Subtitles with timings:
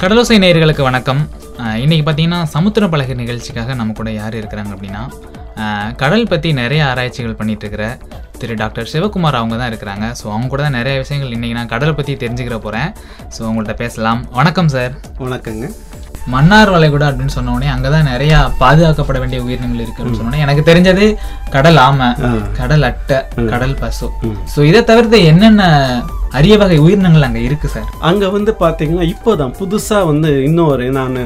[0.00, 1.20] கடலோசை நேயர்களுக்கு வணக்கம்.
[1.62, 5.02] அஹ் இன்னைக்கு பார்த்தீங்கன்னா சமுத்திர பலகை நிகழ்ச்சிக்காக நம்ம கூட யார் இருக்கிறாங்க அப்படின்னா
[5.96, 7.84] கடல் பற்றி நிறைய ஆராய்ச்சிகள் பண்ணிட்டு இருக்கிற
[8.40, 10.06] திரு டாக்டர் சிவகுமார் அவங்க தான் இருக்கிறாங்க.
[10.18, 12.88] ஸோ அவங்க கூட தான் நிறைய விஷயங்கள் இன்னைக்கு நான் கடலை பற்றி தெரிஞ்சுக்கிற போகிறேன்
[13.34, 14.20] ஸோ உங்கள்கிட்ட பேசலாம்.
[14.32, 15.66] வணக்கம் சார் வணக்கங்க.
[16.26, 21.04] மன்னார் வளைகுடா அப்படின்னு சொன்ன உடனே அங்கே தான் நிறைய பாதுகாக்கப்பட வேண்டிய உயிரினங்கள் இருக்குன்னு சொன்னோன்னே எனக்கு தெரிஞ்சது
[21.50, 22.08] கடல் ஆமை.
[22.58, 23.18] கடல் அட்டை
[23.52, 24.08] கடல் பசு.
[24.54, 25.62] ஸோ இதை தவிர்த்து என்னென்ன
[26.38, 31.16] அரிய வகை உயிரினங்கள் அங்கே இருக்கு சார் அங்கே வந்து பார்த்தீங்கன்னா இப்போதான் புதுசாக வந்து இன்னொரு நான்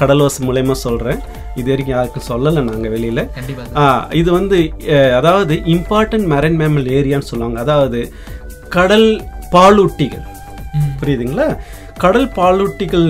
[0.00, 1.20] கடலோசை மூலயமா சொல்கிறேன்
[1.60, 3.22] இது வரைக்கும் யாருக்கும் சொல்லலை நாங்கள் வெளியில்.
[4.20, 4.58] இது வந்து
[5.18, 7.58] அதாவது இம்பார்ட்டன்ட் மெரைன் மேமல் ஏரியான்னு சொல்லுவாங்க.
[7.64, 8.00] அதாவது
[8.76, 9.08] கடல்
[9.54, 10.24] பாலூட்டிகள்.
[11.00, 11.48] புரியுதுங்களா?
[12.04, 13.08] கடல் பாலூட்டிகள்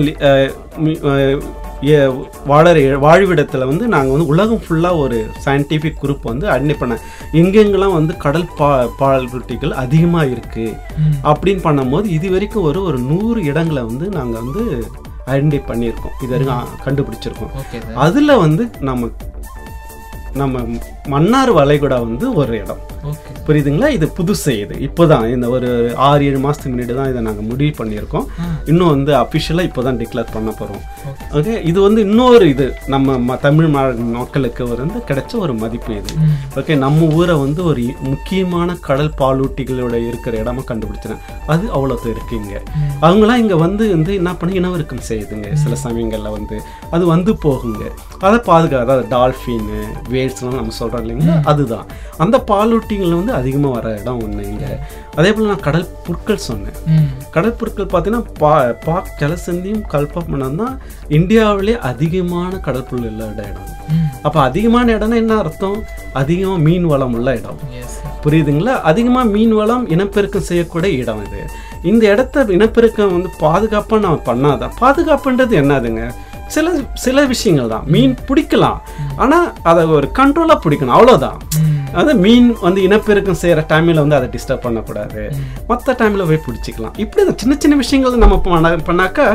[2.47, 6.97] வாழற வாழ்விடத்தில் வந்து நாங்கள் வந்து உலகம் ஃபுல்லாக ஒரு சயின்டிஃபிக் குரூப் வந்து ஐடென்டி பண்ண
[7.41, 8.69] எங்கெங்கெல்லாம் வந்து கடல் பா
[9.01, 10.73] பாலூட்டிகள் அதிகமாக இருக்குது.
[11.31, 14.63] அப்படின்னு பண்ணும்போது இது வரைக்கும் ஒரு ஒரு நூறு இடங்களை வந்து நாங்கள் வந்து
[15.33, 16.15] ஐடென்டி பண்ணியிருக்கோம்.
[16.23, 17.53] இது வரைக்கும் கண்டுபிடிச்சிருக்கோம்.
[17.93, 19.09] அதில் வந்து நம்ம
[20.41, 20.61] நம்ம
[21.05, 22.93] மன்னார் வளைகுடா வந்து ஒரு இடம்.
[23.47, 23.89] புரியுதுங்களா?
[23.89, 24.75] இது புதுசு இது.
[24.75, 28.25] இப்போதான் இந்த ஒரு ஆறு ஏழு மாதத்துக்கு முன்னாடி தான் இதை நாங்கள் முடிவு பண்ணியிருக்கோம்.
[28.65, 30.81] இன்னும் வந்து அஃபிஷியலாக இப்போ தான் டிக்ளேர் பண்ண போகிறோம்
[31.31, 31.65] ஓகே.
[31.65, 32.73] இது வந்து இன்னொரு இது.
[32.87, 36.13] நம்ம ம- தமிழ் மக்களுக்கு வந்து கிடைச்ச ஒரு மதிப்பு இது.
[36.55, 36.77] ஓகே?
[36.77, 41.19] நம்ம ஊரை வந்து ஒரு முக்கியமான கடல் பாலூட்டிகளோட இருக்கிற இடமா கண்டுபிடிச்சினேன்.
[41.47, 42.61] அது அவ்வளோத்து இருக்கு இங்க
[43.01, 45.53] அவங்களாம் இங்க வந்து வந்து என்ன பண்ணி இனவருக்கம் செய்யுதுங்க.
[45.53, 46.61] சில சமயங்கள்ல வந்து.
[46.91, 47.91] அது வந்து போகுங்க.
[48.19, 49.69] அதை பாதுகா அதாவது டால்ஃபின்
[50.09, 51.85] வேல்ஸ்லாம் நம்ம சொல்றோம் இல்லைங்களா அதுதான்.
[52.23, 54.65] அந்த பாலூட்டிகள் வந்து அதிகமா வர இடம் ஒண்ணு இங்க.
[55.15, 56.77] அதே போல நான் கடல் புற்கள் சொன்னேன்.
[57.35, 58.51] கடல் புற்கள் பார்த்தீங்கன்னா பா
[58.85, 60.75] பாக் ஜலசந்தியும் கல்பமனம் தான்
[61.17, 63.71] இந்தியாவிலே அதிகமான கடல் புல் இல்லாத இடம்.
[64.27, 65.77] அப்போ அதிகமான இடம்னா என்ன அர்த்தம்?
[66.13, 67.59] அதிகமாக மீன் வளம் உள்ள இடம்.
[68.23, 68.75] புரியுதுங்களா?
[68.91, 71.41] அதிகமாக மீன் வளம் இனப்பெருக்கம் செய்யக்கூடிய இடம் இது.
[71.91, 76.03] இந்த இடத்த இனப்பெருக்கம் வந்து பாதுகாப்பாக நம்ம பண்ணாதான் பாதுகாப்புன்றது என்னதுங்க?
[76.53, 76.71] சில
[77.05, 78.79] சில விஷயங்கள் தான் மீன் பிடிக்கலாம்.
[79.23, 80.95] ஆனால் அதை ஒரு கண்ட்ரோலாக பிடிக்கணும்.
[80.97, 81.39] அவ்வளோதான்.
[81.99, 85.21] அது மீன் வந்து இனப்பெருக்கம் செய்கிற டைமில் வந்து அதை டிஸ்டர்ப் பண்ணக்கூடாது.
[85.69, 86.95] மற்ற டைமில் போய் பிடிச்சிக்கலாம்.
[87.03, 89.27] இப்படி தான் சின்ன சின்ன விஷயங்கள் நம்ம பண்ண பண்ணாக்கா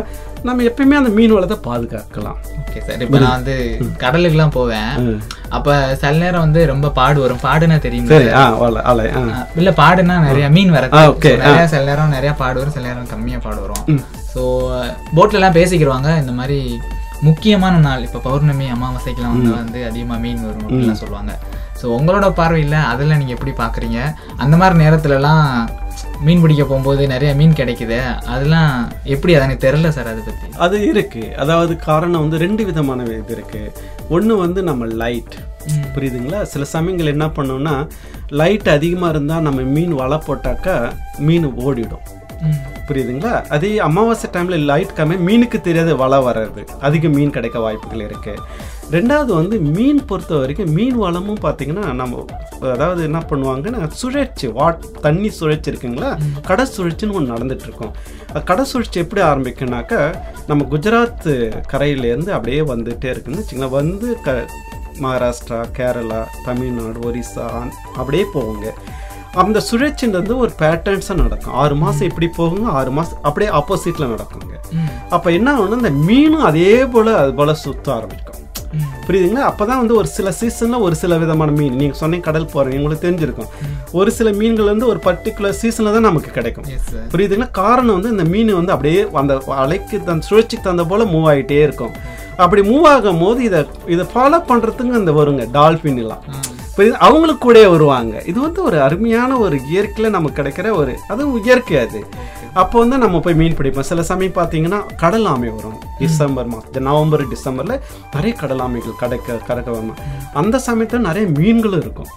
[0.49, 2.39] நம்ம எப்பயுமே அந்த மீன் வளத்தை பாதுகாக்கலாம்.
[2.61, 3.03] Okay sir.
[3.07, 3.57] இப்போ நான் வந்து
[4.03, 4.93] கடலுக்குலாம் போவேன்.
[5.57, 7.43] அப்ப சில நேரம் வந்து ரொம்ப பாடு வரும்.
[7.49, 8.13] பாடுனா தெரியும்
[9.61, 10.87] இல்ல பாடுனா நிறைய மீன் வர
[11.43, 14.01] நிறைய சில நேரம் நிறைய பாடு வரும் சில நேரம் கம்மியா பாடு வரும்.
[14.35, 14.43] ஸோ
[15.17, 16.11] போட்ல எல்லாம் பேசிக்கிருவாங்க.
[16.23, 16.59] இந்த மாதிரி
[17.29, 18.05] முக்கியமான நாள்.
[18.07, 21.33] இப்ப பௌர்ணமி அமாவாசைக்கெல்லாம் வந்து வந்து அதிகமா மீன் வரும் அப்படிலாம் சொல்லுவாங்க.
[21.81, 23.99] ஸோ உங்களோட பார்வையில அதெல்லாம் நீங்க எப்படி பாக்குறீங்க?
[24.43, 25.45] அந்த மாதிரி நேரத்துல எல்லாம்
[26.27, 27.99] மீன் பிடிக்க போகும்போது நிறைய மீன் கிடைக்குது
[28.33, 28.73] அதெல்லாம்
[29.15, 29.35] எப்படி?
[29.35, 30.47] அது எனக்கு தெரியல சார் அதை பத்தி.
[30.67, 31.23] அது இருக்கு.
[31.43, 33.63] அதாவது காரணம் வந்து ரெண்டு விதமான இது இருக்கு.
[34.17, 35.37] ஒன்று வந்து நம்ம லைட்.
[35.95, 36.43] புரியுதுங்களா?
[36.53, 37.75] சில சமயங்கள் என்ன பண்ணோம்னா
[38.41, 40.77] லைட் அதிகமாக இருந்தால் நம்ம மீன் வலை போட்டாக்கா
[41.29, 42.07] மீன் ஓடிடும்.
[42.89, 43.45] புரியுதுங்களா?
[43.49, 46.69] அதே அமாவாசை டைமில் லைட் கம்மி மீனுக்கு தெரியாத வலை வர்றது.
[46.81, 48.35] அதிக மீன் கிடைக்க வாய்ப்புகள் இருக்கு.
[48.91, 52.25] ரெண்டாவது வந்து மீன் பொறுத்த வரைக்கும் மீன் வளமும் பார்த்தீங்கன்னா நம்ம
[52.61, 56.19] அதாவது என்ன பண்ணுவாங்கன்னா சுழற்சி வாட் தண்ணி சுழற்சி இருக்குங்களா?
[56.47, 57.79] கடை சுழற்சின்னு ஒன்று
[58.33, 60.15] அது கடை சுழற்சி எப்படி ஆரம்பிக்குனாக்கா
[60.47, 61.31] நம்ம குஜராத்
[61.73, 64.47] கரையிலேருந்து அப்படியே வந்துட்டே இருக்குன்னு வச்சுங்களேன் வந்து க
[65.01, 68.75] மகாராஷ்டிரா கேரளா தமிழ்நாடு ஒரிசா அப்படியே போகுங்க.
[69.43, 71.55] அந்த சுழற்சின்றது ஒரு பேட்டர்ன்ஸாக நடக்கும்.
[71.63, 74.55] ஆறு மாதம் இப்படி போகுங்க ஆறு மாதம் அப்படியே ஆப்போசிட்டில் நடக்குங்க.
[75.17, 78.37] அப்போ என்ன ஆகும்னா இந்த மீனும் அதே போல் அது போல் சுத்த ஆரம்பிக்கும்.
[79.07, 79.45] புரியுதுங்களா?
[79.51, 83.07] அப்போ தான் வந்து ஒரு சில சீசனில் ஒரு சில விதமான மீன் நீங்கள் சொன்னீங்க கடல் போகிறீங்க உங்களுக்கு
[83.07, 83.51] தெரிஞ்சிருக்கும்.
[84.01, 86.69] ஒரு சில மீன்கள் வந்து ஒரு பர்டிகுலர் சீசனில் தான் நமக்கு கிடைக்கும்.
[87.15, 87.51] புரியுதுங்களா?
[87.63, 91.95] காரணம் வந்து இந்த மீன் வந்து அப்படியே அந்த அலைக்கு தன் சுழற்சிக்கு தகுந்த போல் மூவ் ஆகிட்டே இருக்கும்.
[92.45, 93.63] அப்படி மூவ் ஆகும் போது இதை
[93.95, 96.60] இதை ஃபாலோ பண்ணுறதுக்கு அந்த வருங்க டால்ஃபின் எல்லாம் புரியுது
[97.07, 98.15] அவங்களுக்கு கூட வருவாங்க.
[98.31, 102.01] இது வந்து ஒரு அருமையான ஒரு இயற்கையில் நமக்கு கிடைக்கிற ஒரு அதுவும் இயற்கை அது.
[102.61, 103.87] அப்போ வந்து நம்ம போய் மீன் பிடிப்போம்.
[103.91, 105.77] சில சமயம் பார்த்தீங்கன்னா கடல் ஆமை வரும்.
[106.01, 107.83] டிசம்பர் மாதம் நவம்பர் டிசம்பரில்
[108.15, 110.01] நிறைய கடல் ஆமைகள் கிடைக்க கடக்க வரும்.
[110.41, 112.11] அந்த சமயத்தில் நிறைய மீன்களும் இருக்கும்.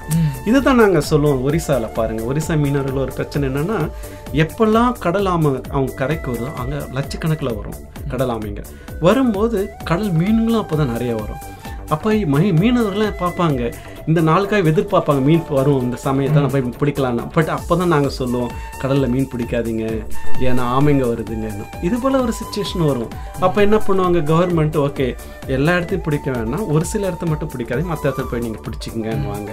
[0.50, 3.80] இதுதான் நாங்கள் சொல்லுவோம் ஒரிசாவில் பாருங்கள் ஒரிசா மீனவர்கள் ஒரு பிரச்சனை என்னன்னா
[4.44, 7.80] எப்பெல்லாம் கடல் ஆமை அவங்க கரைக்கு வருதோ அங்கே லட்சக்கணக்கில் வரும்
[8.14, 8.64] கடல் ஆமைங்க.
[9.08, 9.60] வரும்போது
[9.92, 11.44] கடல் மீன்களும் அப்போ தான் நிறைய வரும்.
[11.94, 13.62] அப்போ மை மீனவர்கள்லாம் பார்ப்பாங்க.
[14.10, 18.50] இந்த நாளுக்காக எதிர்பார்ப்பாங்க மீன் வரும் இந்த சமயத்தை நான் போய் பிடிக்கலான்னு பட் அப்போ தான் நாங்கள் சொல்லுவோம்
[18.82, 19.86] கடலில் மீன் பிடிக்காதீங்க.
[20.48, 21.50] ஏன்னா ஆமைங்க வருதுங்க.
[21.88, 23.12] இது போல் ஒரு சுச்சுவேஷன் வரும்.
[23.46, 24.22] அப்போ என்ன பண்ணுவாங்க?
[24.32, 25.08] கவர்மெண்ட் ஓகே
[25.58, 26.66] எல்லா இடத்தையும் பிடிக்க வேணாம்.
[26.74, 27.92] ஒரு சில இடத்த மட்டும் பிடிக்காதீங்க.
[27.94, 29.52] மற்ற இடத்துல போய் நீங்கள் பிடிச்சிக்கங்கன்னுவாங்க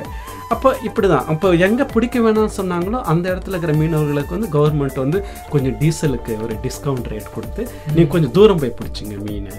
[0.55, 5.21] அப்போ இப்படி தான் அப்போ எங்கே பிடிக்க வேணாம்னு சொன்னாங்களோ அந்த இடத்துல இருக்கிற மீனவர்களுக்கு வந்து கவர்மெண்ட் வந்து
[5.53, 7.63] கொஞ்சம் டீசலுக்கு ஒரு டிஸ்கவுண்ட் ரேட் கொடுத்து
[7.95, 9.53] நீங்கள் கொஞ்சம் தூரம் போய் பிடிச்சிங்க மீன்.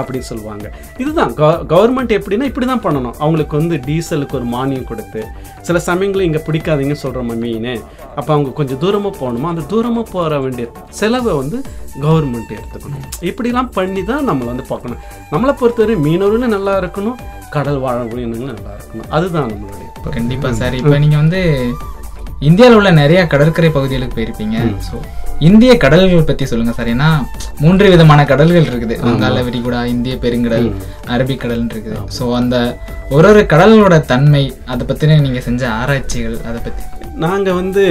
[0.00, 0.66] அப்படி சொல்லுவாங்க.
[1.02, 1.32] இதுதான்
[1.72, 3.16] கவர்மெண்ட் எப்படின்னா இப்படி தான் பண்ணணும்.
[3.22, 5.22] அவங்களுக்கு வந்து டீசலுக்கு ஒரு மானியம் கொடுத்து
[5.68, 7.70] சில சமயங்களில் இங்கே பிடிக்காதீங்கன்னு சொல்கிறோம் மீன்.
[8.18, 9.48] அப்போ அவங்க கொஞ்சம் தூரமாக போகணுமா?
[9.54, 10.66] அந்த தூரமாக போக வேண்டிய
[11.00, 11.58] செலவை வந்து
[12.04, 13.06] கவர்மெண்ட் எடுத்துக்கணும்.
[13.30, 15.00] இப்படிலாம் பண்ணி தான் நம்ம வந்து பார்க்கணும்.
[15.32, 17.18] நம்மளை பொறுத்தவரை மீனவர்களும் நல்லா இருக்கணும்
[17.56, 19.10] கடல் வாழ உயிரினங்களும் நல்லா இருக்கணும்.
[19.16, 20.78] அதுதான் நம்மளுடைய கண்டிப்பா சார்.
[20.80, 21.42] இப்போ நீங்க வந்து
[22.48, 24.56] இந்தியாவில் உள்ள நிறைய கடற்கரை பகுதிகளுக்கு போயிருப்பீங்க.
[24.88, 24.96] ஸோ
[25.48, 26.90] இந்திய கடல்கள் பத்தி சொல்லுங்க சார்.
[26.94, 27.08] ஏன்னா
[27.62, 28.94] மூன்று விதமான கடல்கள் இருக்குது.
[29.06, 30.68] வங்காள விரிகுடா இந்திய பெருங்கடல்
[31.14, 31.98] அரபிக்கடல்னு இருக்குது.
[32.16, 32.56] ஸோ அந்த
[33.16, 36.82] ஒரு ஒரு கடல்களோட தன்மை அதை பத்தின நீங்க செஞ்ச ஆராய்ச்சிகள் அதை பத்தி.
[37.24, 37.82] நாங்கள் வந்து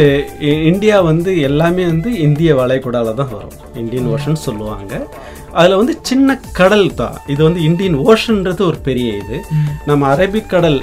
[0.72, 3.54] இந்தியா வந்து எல்லாமே வந்து இந்திய வளைகுடால தான் வரும்.
[3.82, 4.94] இந்தியன் ஓஷன் சொல்லுவாங்க.
[5.60, 7.16] அதில் வந்து சின்ன கடல் தான்.
[7.34, 9.38] இது வந்து இந்தியன் ஓஷன்ன்றது ஒரு பெரிய இது.
[9.90, 10.78] நம்ம அரபிக்கடல்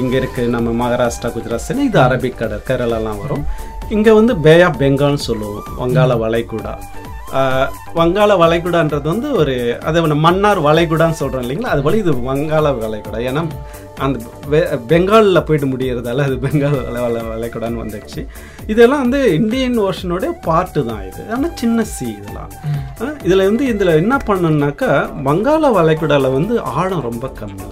[0.00, 3.44] இங்கே இருக்குது நம்ம மகாராஷ்டிரா குஜராத் இது அரபிக்கடல் கேரளாலாம் வரும்.
[3.90, 6.78] இங்கே வந்து பே ஆஃப் பெங்கால்னு சொல்லுவோம் வங்காள வளைகுடா.
[7.94, 11.62] வங்காள வளைகுடான்றது வந்து ஒரு அதை மன்னார் வளைகுடான்னு சொல்கிறோம் இல்லைங்களா?
[11.62, 13.16] அது போல இது வங்காள வளைகுடா.
[13.16, 13.46] ஏன்னா
[13.98, 14.18] அந்த
[14.88, 18.26] பெங்கால்ல போயிட்டு முடியறதால அது பெங்கால் வள வள- வளைகுடான்னு வந்துடுச்சு.
[18.66, 21.24] இதெல்லாம் வந்து இந்தியன் ஓஷனோட பார்ட்டு தான் இது.
[21.32, 22.50] ஆனால் சின்ன சி இதெல்லாம்.
[23.00, 27.68] இதுல வந்து இதில் என்ன பண்ணணும்னாக்கா வங்காள வளைகுடால வந்து ஆழம் ரொம்ப கம்மி.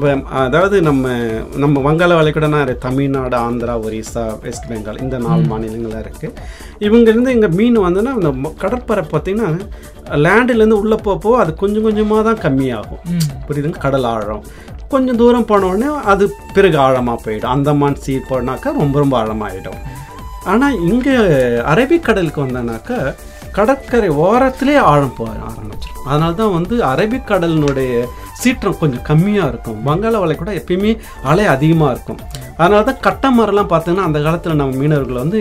[0.00, 1.04] நம்ம அதாவது நம்ம
[1.56, 6.34] நம்ம வங்காள வளைகுடானா தமிழ்நாடு ஆந்திரா ஒரிசா வெஸ்ட் பெங்கால் இந்த நாலு மாநிலங்கள்லாம் இருக்குது
[6.78, 9.48] இவங்கேருந்து இங்கே மீன் வந்தோன்னா அந்த ம- கடற்பரப்பு பார்த்தீங்கன்னா
[10.18, 13.02] லேண்டுலேருந்து உள்ளே போக போக அது கொஞ்சம் கொஞ்சமாக தான் கம்மியாகும்.
[13.48, 13.78] புரியுதுங்க?
[13.78, 14.44] கடல் ஆழம்.
[14.88, 16.24] கொஞ்சம் தூரம் போன உடனே அது
[16.54, 17.50] பிறகு ஆழமாக போயிடும்.
[17.50, 19.80] அந்தமான் சீ போனாக்கா ரொம்ப ரொம்ப ஆழமாயிடும்.
[20.44, 21.16] ஆனால் இங்கே
[21.64, 22.98] அரபிக்கடலுக்கு வந்தோன்னாக்கா
[23.56, 26.06] கடற்கரை ஓரத்திலே ஆழம் போக ஆரம்பிச்சிடும்.
[26.10, 27.92] அதனால தான் வந்து அரபிக்கடலினுடைய
[28.42, 29.78] சீற்றம் கொஞ்சம் கம்மியாக இருக்கும்.
[29.88, 30.92] வங்காள கூட எப்பயுமே
[31.30, 32.20] அலை அதிகமாக இருக்கும்.
[32.62, 35.40] அதனால தான் கட்டமரம்லாம் பார்த்தீங்கன்னா அந்த காலத்தில் நம்ம மீனவர்களை வந்து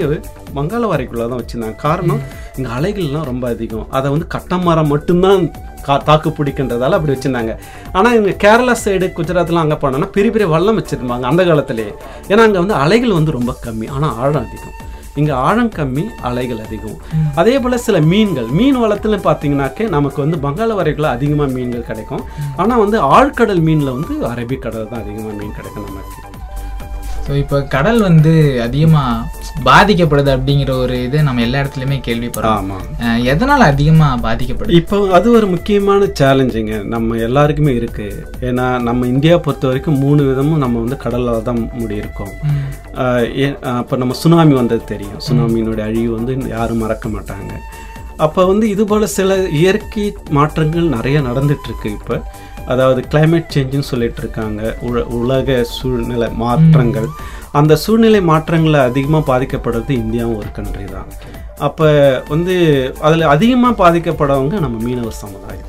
[0.57, 1.77] வங்காள வரைக்குள்ளே தான் வச்சுருந்தாங்க.
[1.85, 2.21] காரணம்
[2.57, 3.87] இங்கே அலைகள்லாம் ரொம்ப அதிகம்.
[3.97, 5.43] அதை வந்து கட்டமரம் மட்டும்தான்
[5.87, 7.53] கா தாக்கு பிடிக்கின்றதால அப்படி வச்சுருந்தாங்க.
[7.97, 11.87] ஆனால் இங்கே கேரளா சைடு குஜராத்லாம் அங்கே போனோன்னா பெரிய பெரிய வல்லம் வச்சுருந்தாங்க அந்த காலத்திலே.
[12.31, 13.87] ஏன்னா அங்கே வந்து அலைகள் வந்து ரொம்ப கம்மி.
[13.97, 14.75] ஆனால் ஆழம் அதிகம்.
[15.21, 16.97] இங்கே ஆழம் கம்மி அலைகள் அதிகம்.
[17.41, 22.23] அதே போல் சில மீன்கள் மீன் வளத்துல பார்த்தீங்கன்னாக்கே நமக்கு வந்து வங்காள வரைக்குள்ள அதிகமாக மீன்கள் கிடைக்கும்.
[22.63, 26.26] ஆனால் வந்து ஆழ்கடல் மீனில் வந்து அரபிக்கடல் தான் அதிகமாக மீன் கிடைக்கும் நமக்கு.
[27.27, 28.33] ஸோ இப்போ கடல் வந்து
[28.65, 29.01] அதிகமா
[29.67, 32.69] பாதிக்கப்படுது அப்படிங்கிற ஒரு இது நம்ம எல்லா இடத்துலையுமே கேள்விப்படுறோம்
[33.31, 34.77] எதனால அதிகமா பாதிக்கப்படுது?
[34.81, 38.07] இப்போ அது ஒரு முக்கியமான சேலஞ்சுங்க நம்ம எல்லாருக்குமே இருக்கு.
[38.49, 42.33] ஏன்னா நம்ம இந்தியா பொறுத்த வரைக்கும் மூணு விதமும் நம்ம வந்து கடலில் தான் முடியிருக்கோம்.
[43.79, 45.21] அப்போ நம்ம சுனாமி வந்தது தெரியும்.
[45.27, 47.53] சுனாமியினுடைய அழிவு வந்து யாரும் மறக்க மாட்டாங்க.
[48.25, 50.05] அப்போ வந்து இது போல் சில இயற்கை
[50.37, 52.15] மாற்றங்கள் நிறைய நடந்துட்டு இருக்கு இப்போ.
[52.73, 54.61] அதாவது climate சேஞ்சுன்னு சொல்லிட்டு இருக்காங்க.
[54.87, 57.09] உல உலக சூழ்நிலை மாற்றங்கள்.
[57.59, 61.09] அந்த சூழ்நிலை மாற்றங்களை அதிகமாக பாதிக்கப்படுறது இந்தியாவும் ஒரு கண்ட்ரி தான்.
[61.67, 61.87] அப்போ
[62.31, 62.55] வந்து
[63.07, 65.63] அதில் அதிகமாக பாதிக்கப்படவங்க நம்ம மீனவர் சமுதாயம்.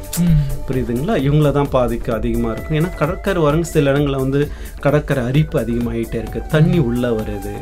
[0.68, 1.14] புரியுதுங்களா?
[1.26, 2.78] இவங்கள தான் பாதிக்க அதிகமாக இருக்கும்.
[2.80, 4.40] ஏன்னா கடற்கரை வரங்க சில இடங்களில் வந்து
[4.86, 6.42] கடற்கரை அரிப்பு அதிகமாகிட்டே இருக்கு.
[6.54, 7.54] தண்ணி உள்ளே வருது.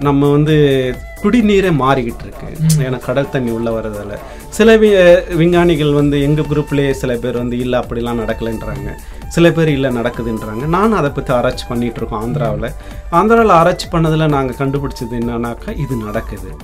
[0.00, 2.46] நம்ம வந்து குடிநீரே மாறிக்கிட்டு இருக்கு.
[2.78, 4.18] ஏன்னா கடல் தண்ணி உள்ளே வர்றதால.
[4.48, 8.92] சில வி- விஞ்ஞானிகள் வந்து எங்கள் குரூப்லேயே சில பேர் வந்து இல்லை அப்படிலாம் நடக்கலைன்றாங்க.
[9.28, 10.66] சில பேர் இல்லை நடக்குதுன்றாங்க.
[10.66, 12.74] நானும் அதை பற்றி ஆராய்ச்சி பண்ணிட்டு இருக்கோம் ஆந்திராவில்.
[13.12, 16.56] ஆந்திராவில் ஆராய்ச்சி பண்ணதில் நாங்கள் கண்டுபிடிச்சது என்னன்னாக்கா இது நடக்குது.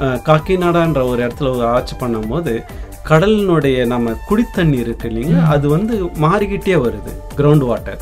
[0.00, 2.62] காக்கிநாடான்ற ஒரு இடத்துல ஒரு ஆராய்ச்சி பண்ணும்போது
[3.08, 5.46] கடலினுடைய நம்ம குடித்தண்ணி இருக்கு இல்லைங்களா?
[5.46, 7.12] அது வந்து மாறிக்கிட்டே வருது.
[7.36, 8.00] கிரவுண்ட் வாட்டர்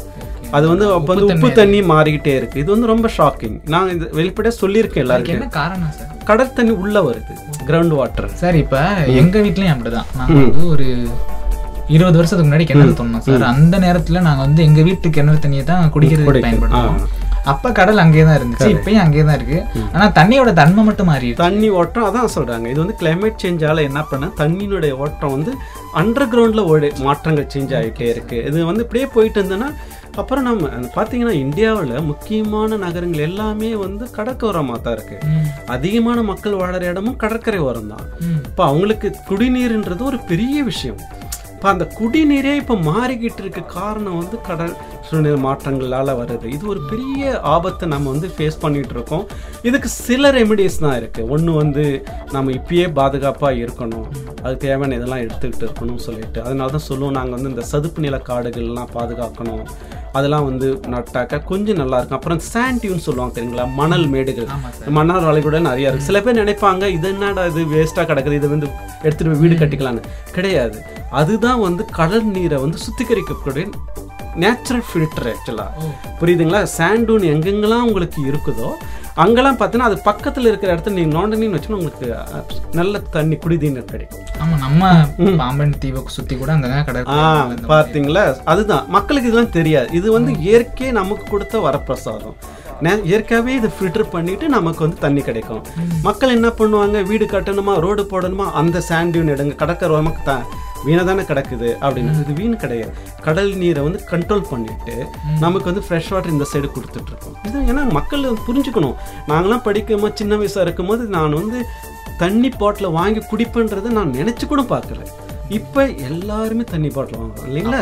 [0.57, 2.61] அது வந்து அப்போ வந்து உப்பு தண்ணி மாறிக்கிட்டே இருக்கு.
[2.63, 6.13] இது வந்து ரொம்ப ஷாக்கிங் நான் இது வெளிப்படையாக சொல்லியிருக்கேன் எல்லாருக்கும் என்ன காரணம் சார்?
[6.31, 7.35] கடல் தண்ணி உள்ள வருது
[7.71, 8.85] கிரவுண்ட் வாட்டர் சார் இப்ப
[9.23, 10.09] எங்க வீட்லயும் அப்படிதான்.
[10.21, 10.87] நாங்க வந்து ஒரு
[11.95, 13.51] இருபது வருஷத்துக்கு முன்னாடி கிணறு தோணும் சார்.
[13.53, 17.05] அந்த நேரத்துல நாங்க வந்து எங்க வீட்டு கிணறு தண்ணியை தான் குடிக்கிறதுக்கு பயன்படுத்துவோம்.
[17.51, 19.59] அப்ப கடல் அங்கேயே தான் இருந்துச்சு இப்பயும் அங்கேயே தான் இருக்கு.
[19.95, 22.67] ஆனா தண்ணியோட தன்மை மட்டும் மாறிடுச்சு தண்ணி ஓட்டம் அதான் சொல்றாங்க.
[22.73, 25.53] இது வந்து கிளைமேட் சேஞ்சால என்ன பண்ண தண்ணியினுடைய ஓட்டம் வந்து
[26.01, 28.39] அண்டர் கிரவுண்ட்ல ஓடி மாற்றங்கள் சேஞ்ச் ஆகிட்டே இருக்கு.
[28.49, 29.71] இது வந்து இப்படியே போயிட்டு இருந்ததுன்னா
[30.21, 35.17] அப்புறம் நம்ம பார்த்தீங்கன்னா இந்தியாவில் முக்கியமான நகரங்கள் எல்லாமே வந்து கடற்கோரமாக தான் இருக்கு.
[35.75, 38.07] அதிகமான மக்கள் வாழற இடமும் கடற்கரை ஓரம் தான்.
[38.49, 41.01] இப்போ அவங்களுக்கு குடிநீர்ன்றது ஒரு பெரிய விஷயம்
[41.55, 44.75] இப்போ அந்த குடிநீரே இப்போ மாறிக்கிட்டு இருக்க காரணம் வந்து கடல்
[45.09, 46.45] சூழ்நிலை மாற்றங்களால் வருது.
[46.45, 49.27] இது ஒரு பெரிய ஆபத்தை நம்ம வந்து ஃபேஸ் பண்ணிட்டு இருக்கோம்
[49.63, 54.07] இதுக்கு சில ரெமெடிஸ் தான் இருக்குது ஒன்று வந்து நம்ம இப்பயே பாதுகாப்பாக இருக்கணும்.
[54.43, 56.43] அதுக்கு தேவையான இதெல்லாம் எடுத்துக்கிட்டு இருக்கணும்னு சொல்லிட்டு.
[56.43, 57.13] அதனால தான் சொல்லுவோம்.
[57.13, 59.65] நாங்கள் வந்து இந்த சதுப்பு நில காடுகள்லாம் பாதுகாக்கணும்.
[60.13, 62.19] அதெல்லாம் வந்து நட்டாக்க கொஞ்சம் நல்லா இருக்கும்.
[62.19, 63.75] அப்புறம் சாண்ட் டியூன் சொல்லுவாங்க தெரியுங்களா?
[63.75, 64.49] மணல் மேடுகள்.
[64.89, 66.07] மன்னார் வளைகுடா நிறைய இருக்கு.
[66.07, 67.63] சில பேர் நினைப்பாங்க இது என்னடா இது?
[67.65, 68.33] வேஸ்டா கிடக்குது.
[68.33, 68.69] இதை வந்து
[69.03, 70.05] எடுத்துட்டு போய் வீடு கட்டிக்கலாம்னு.
[70.33, 70.79] கிடையாது.
[71.11, 73.67] அதுதான் வந்து கடல் நீரை வந்து சுத்திகரிக்கக்கூடிய
[74.37, 75.91] நேச்சுரல் ஃபில்டர் ஆக்சுவலா ஓ.
[76.21, 76.61] புரியுதுங்களா?
[76.77, 78.69] சாண்டூன் எங்கெங்கெல்லாம் உங்களுக்கு இருக்குதோ
[79.17, 82.09] அங்கெல்லாம் பார்த்தீங்கன்னா அது பக்கத்தில் இருக்கிற இடத்துல நீங்கள் நோண்டனின்னு வச்சுன்னா உங்களுக்கு
[82.75, 84.25] நல்ல தண்ணி குடிதண்ணீர் கிடைக்கும்.
[84.43, 84.91] ஆமா நம்ம
[85.39, 88.85] பாம்பன் தீவை சுத்தி கூட அங்கங்க ஆ கடற்கரை பார்த்தீங்களா அதுதான்.
[88.89, 89.89] மக்களுக்கு இதெல்லாம் தெரியாது.
[89.93, 92.37] இது வந்து இயற்கை நமக்கு கொடுத்த வரப்பிரசாதம்.
[92.85, 95.63] இயற்கையாவே இது ஃபில்டர் பண்ணிட்டு நமக்கு வந்து தண்ணி கிடைக்கும்.
[96.03, 97.03] மக்கள் என்ன பண்ணுவாங்க?
[97.03, 97.75] வீடு கட்டணுமா?
[97.85, 98.47] ரோடு போடணுமா?
[98.61, 99.55] அந்த சாண்டியூன் எடுங்க.
[99.55, 100.45] கடற்கரை நமக்கு தான்
[100.85, 102.13] வீணை தானே கிடக்குது அப்படின்னு.
[102.23, 102.95] இது வீண் கிடையாது.
[103.27, 105.07] கடல் நீரை வந்து கண்ட்ரோல் பண்ணிட்டு
[105.45, 107.37] நமக்கு வந்து ஃப்ரெஷ் வாட்டர் இந்த சைடு கொடுத்துட்டு இருக்கோம்.
[107.49, 108.97] இது ஏன்னா மக்கள் புரிஞ்சுக்கணும்.
[109.29, 111.61] நாங்களாம் படிக்கும்போது சின்ன வயசா இருக்கும்போது நான் வந்து
[112.19, 115.03] தண்ணி பாட்டில் வாங்கி குடிப்பேன்றதை நான் நினைச்சு கூட பார்க்கல.
[115.57, 117.79] இப்போ எல்லாருமே தண்ணி பாட்டில் வாங்குறோம் இல்லைங்களா?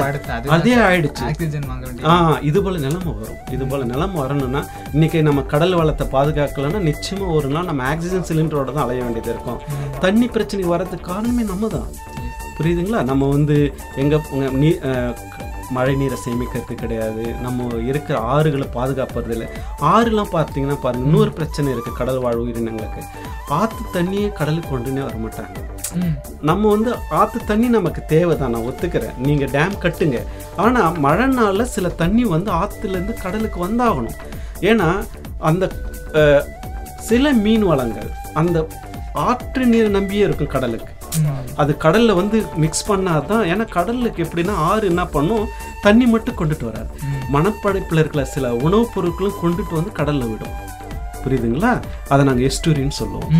[0.55, 1.23] அது ஆயிடுச்சு.
[2.11, 2.15] ஆ
[2.49, 3.39] இது போல நிலைமை வரும்.
[3.55, 4.61] இது போல நிலைமை வரணும்னா
[4.95, 9.61] இன்னைக்கு நம்ம கடல் வளத்தை பாதுகாக்கலன்னா நிச்சயமா ஒரு நாள் நம்ம ஆக்சிஜன் சிலிண்டரோட தான் அலைய வேண்டியது இருக்கும்.
[10.05, 11.89] தண்ணி பிரச்சனை வர்றதுக்கு காரணமே நம்ம தான்
[12.59, 13.03] புரியுதுங்களா?
[13.11, 13.57] நம்ம வந்து
[13.97, 14.15] எங்க
[14.63, 14.69] நீ
[15.77, 17.25] மழை நீரை சேமிக்கிறது கிடையாது.
[17.45, 19.49] நம்ம இருக்கிற ஆறுகளை பாதுகாப்பது இல்லை
[19.93, 23.03] ஆறுலாம் பார்த்தீங்கன்னா பாருங்க இன்னொரு பிரச்சனை இருக்கு கடல் வாழ் உயிரினங்களுக்கு.
[23.59, 25.57] ஆத்து தண்ணியே கடலுக்கு கொண்டுனே வர மாட்டாங்க.
[26.51, 26.91] நம்ம வந்து
[27.21, 29.19] ஆத்து தண்ணி நமக்கு தேவை தான் நான் ஒத்துக்கிறேன்.
[29.27, 30.21] நீங்கள் டேம் கட்டுங்க.
[30.65, 34.19] ஆனால் மழை நாளில் சில தண்ணி வந்து ஆற்றுலேருந்து கடலுக்கு வந்தாகணும்.
[34.71, 34.89] ஏன்னா
[35.51, 35.65] அந்த
[37.11, 38.11] சில மீன் வளங்கள்
[38.43, 38.59] அந்த
[39.29, 40.93] ஆற்று நீர் நம்பியே இருக்கும் கடலுக்கு.
[41.57, 45.47] அது கடல்ல வந்து மிக்ஸ் பண்ணாதான் ஏன்னா கடலுக்கு எப்படின்னா ஆறு என்ன பண்ணும்?
[45.83, 46.89] தண்ணி மட்டும் கொண்டுட்டு வராது.
[47.33, 50.63] மணப்படைப்பில் இருக்கிற சில உணவுப் பொருட்களும் கொண்டுட்டு வந்து கடல்ல விடும்.
[51.25, 51.81] புரியுதுங்களா?
[52.09, 53.31] அதை நாங்கள் எஸ்டூரின்னு சொல்லுவோம்.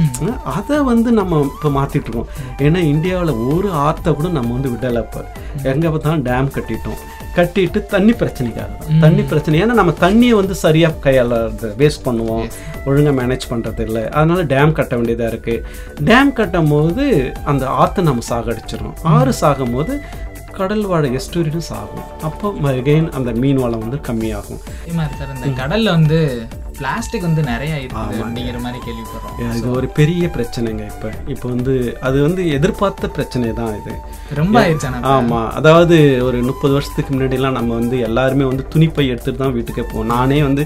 [0.45, 2.27] அதை வந்து நம்ம இப்போ மாற்றிட்டு இருக்கோம்.
[2.59, 5.25] ஏன்னா இந்தியாவில் ஒரு ஆற்றை கூட நம்ம வந்து விடலை இப்போ.
[5.63, 7.14] எங்கே பார்த்தாலும் டேம் கட்டிட்டோம்.
[7.37, 8.99] கட்டிட்டு தண்ணி பிரச்சனைக்காக தான்.
[9.05, 9.61] தண்ணி பிரச்சனை.
[9.65, 12.45] ஏன்னா நம்ம தண்ணியை வந்து சரியாக கையாளறது வேஸ்ட் பண்ணுவோம்.
[12.89, 14.05] ஒழுங்காக மேனேஜ் பண்ணுறது இல்லை.
[14.19, 15.65] அதனால டேம் கட்ட வேண்டியதாக இருக்குது
[16.11, 17.07] டேம் கட்டும் போது
[17.53, 19.95] அந்த ஆற்றை நம்ம சாகடிச்சிடும் ஆறு சாகும் போது
[20.59, 22.05] கடல் வாழ எஸ்டூரினும் சாகும்.
[22.27, 24.61] அப்போ அகைன் அந்த மீன் வளம் வந்து கம்மியாகும்.
[25.19, 26.19] சார் இந்த கடல்ல வந்து
[26.79, 29.55] பிளாஸ்டிக் வந்து நிறைய அப்படிங்கிற மாதிரி கேள்விப்படுறோம்.
[29.59, 31.11] இது ஒரு பெரிய பிரச்சனைங்க இப்போ.
[31.33, 31.75] இப்போ வந்து
[32.09, 33.93] அது வந்து எதிர்பார்த்த பிரச்சனை தான் இது.
[34.41, 35.97] ரொம்ப ஆயிடுச்சு ஆனா ஆமா அதாவது
[36.29, 40.11] ஒரு முப்பது வருஷத்துக்கு முன்னாடிலாம் நம்ம வந்து எல்லாருமே வந்து துணிப்பை எடுத்துட்டு தான் வீட்டுக்கே போவோம்.
[40.15, 40.65] நானே வந்து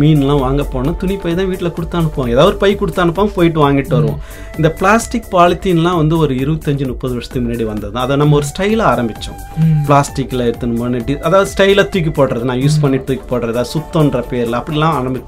[0.00, 3.94] மீன்லாம் வாங்க போனோம் துணிப்பை தான் வீட்டில் கொடுத்து அனுப்புவோம் ஏதாவது ஒரு பை கொடுத்து அனுப்போம் போயிட்டு வாங்கிட்டு
[3.98, 4.20] வருவோம்.
[4.58, 7.94] இந்த பிளாஸ்டிக் பாலித்தீன்லாம் வந்து ஒரு இருபத்தஞ்சு முப்பது வருஷத்துக்கு முன்னாடி வந்தது.
[8.04, 9.38] அதை நம்ம ஒரு ஸ்டைலாக ஆரம்பிச்சோம்.
[9.64, 9.78] ம்.
[9.88, 12.44] பிளாஸ்டிக்கில் எடுத்துன்னு அதாவது ஸ்டைலாக தூக்கி போடுறது.
[12.50, 13.58] நான் யூஸ் பண்ணிட்டு தூக்கி போடுறது.
[13.62, 15.27] அது சுத்தம்ன்ற பேரில் அப்படிலாம் ஆரம்பிச்சு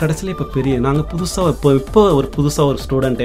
[0.00, 3.22] கடைசியில் இப்போ பெரிய நாங்கள் புதுசாக இப்போ இப்போ ஒரு புதுசாக ஒரு ஸ்டூடெண்ட்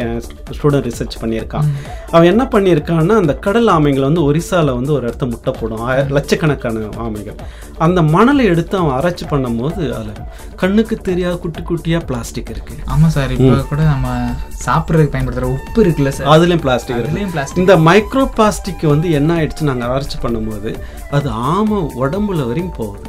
[0.57, 1.67] ஸ்டூடெண்ட் ரிசர்ச் பண்ணியிருக்கான்.
[2.13, 5.83] அவன் என்ன பண்ணியிருக்கான்னா அந்த கடல் ஆமைகள் வந்து ஒரிசால வந்து ஒரு இடத்த முட்டை போடும்.
[6.17, 7.37] லட்சக்கணக்கான ஆமைகள்.
[7.85, 10.23] அந்த மணலை எடுத்து அவன் அரைச்சி பண்ணும்போது அதில்
[10.61, 12.75] கண்ணுக்கு தெரியாத குட்டி குட்டியாக பிளாஸ்டிக் இருக்கு.
[12.93, 14.07] ஆமா சார் இப்போ கூட நம்ம
[14.65, 16.29] சாப்பிட்றதுக்கு பயன்படுத்துற உப்பு இருக்குல்ல சார்.
[16.35, 20.71] அதுலேயும் பிளாஸ்டிக் அதுலயும் பிளாஸ்டிக் இந்த மைக்ரோ பிளாஸ்டிக் வந்து என்ன ஆயிடுச்சு நாங்கள் அரைச்சி பண்ணும்போது
[21.17, 23.07] அது ஆமை உடம்புல வரையும் போகுது.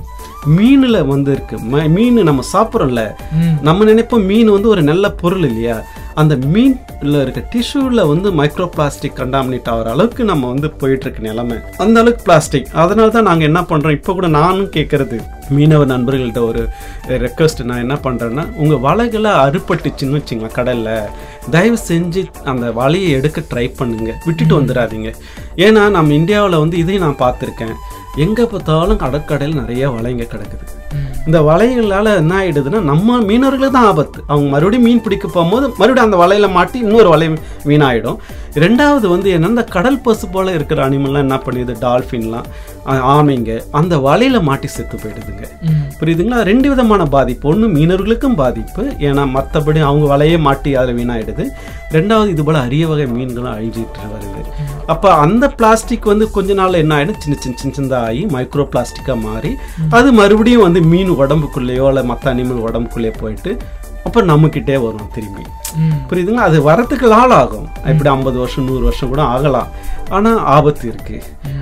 [0.58, 1.56] மீனில் வந்து இருக்கு.
[1.96, 3.02] மீன் நம்ம சாப்பிட்றோம்ல.
[3.66, 5.78] நம்ம நினைப்போம் மீன் வந்து ஒரு நல்ல பொருள் இல்லையா?
[6.20, 11.56] அந்த மீன்ல இருக்க டிஷ்யூல வந்து மைக்ரோ பிளாஸ்டிக் கண்டாமினேட் ஆகிற அளவுக்கு நம்ம வந்து போயிட்டு இருக்கு நிலைமை.
[11.84, 15.18] அந்த அளவுக்கு பிளாஸ்டிக் அதனால தான் நாங்கள் என்ன பண்ணுறோம் இப்போ கூட நானும் கேட்கறது
[15.56, 16.62] மீனவ நண்பர்கள்ட்ட ஒரு
[17.24, 21.08] ரெக்வஸ்ட் நான் என்ன பண்ணுறேன்னா உங்கள் வலைகளை அறுப்பட்டுச்சுன்னு வச்சுங்களேன் கடலில்.
[21.54, 24.10] தயவு செஞ்சு அந்த வலையை எடுக்க ட்ரை பண்ணுங்க.
[24.26, 25.12] விட்டுட்டு வந்துடாதீங்க.
[25.66, 27.74] ஏன்னா நம்ம இந்தியாவில் வந்து இதையும் நான் பார்த்துருக்கேன்.
[28.24, 30.64] எங்கே பார்த்தாலும் கடற்கரையில் நிறைய வலைங்க கிடக்குது.
[31.26, 34.20] இந்த வலைகளால் என்ன ஆயிடுதுன்னா நம்ம மீனவர்களுக்கு தான் ஆபத்து.
[34.30, 37.28] அவங்க மறுபடியும் மீன் பிடிக்க போகும்போது மறுபடியும் அந்த வலையில மாட்டி இன்னொரு வலை
[37.70, 38.18] வீணாயிடும்.
[38.64, 41.74] ரெண்டாவது வந்து என்ன இந்த கடல் பசு போல இருக்கிற அனிமல்லாம் என்ன பண்ணுது?
[41.84, 42.46] டால்ஃபின்லாம்
[43.14, 45.46] ஆமைங்க அந்த வலையில மாட்டி செத்து போயிடுதுங்க.
[46.00, 46.42] புரியுதுங்களா?
[46.50, 47.48] ரெண்டு விதமான பாதிப்பு.
[47.48, 48.84] ஒன்று மீனவர்களுக்கும் பாதிப்பு.
[49.08, 51.46] ஏன்னா மற்றபடி அவங்க வலையே மாட்டி அதில் வீணாயிடுது.
[51.98, 54.42] ரெண்டாவது இது போல அரிய வகை மீன்களும் அழிஞ்சிட்டு வருது.
[54.86, 57.18] அப்போ அந்த பிளாஸ்டிக் வந்து கொஞ்ச நாள் என்ன ஆயிடும்?
[57.18, 59.50] சின்ன சின்ன சின்ன சின்னதாக ஆகி மைக்ரோ பிளாஸ்டிக்காக மாறி
[59.90, 63.52] அது மறுபடியும் வந்து மீன் உடம்புக்குள்ளேயோ இல்லை மற்ற அனிமல் உடம்புக்குள்ளேயே போயிட்டு
[64.10, 65.42] அப்போ நம்மக்கிட்டே வரும் திரும்பி.
[65.80, 65.98] ம்.
[66.10, 66.46] புரியுதுங்களா?
[66.50, 69.68] அது வரத்துக்கு நாள் ஆகும் இப்படி ஐம்பது வருஷம் நூறு வருஷம் கூட ஆகலாம்.
[70.08, 71.18] ஆனால் ஆபத்து இருக்கு.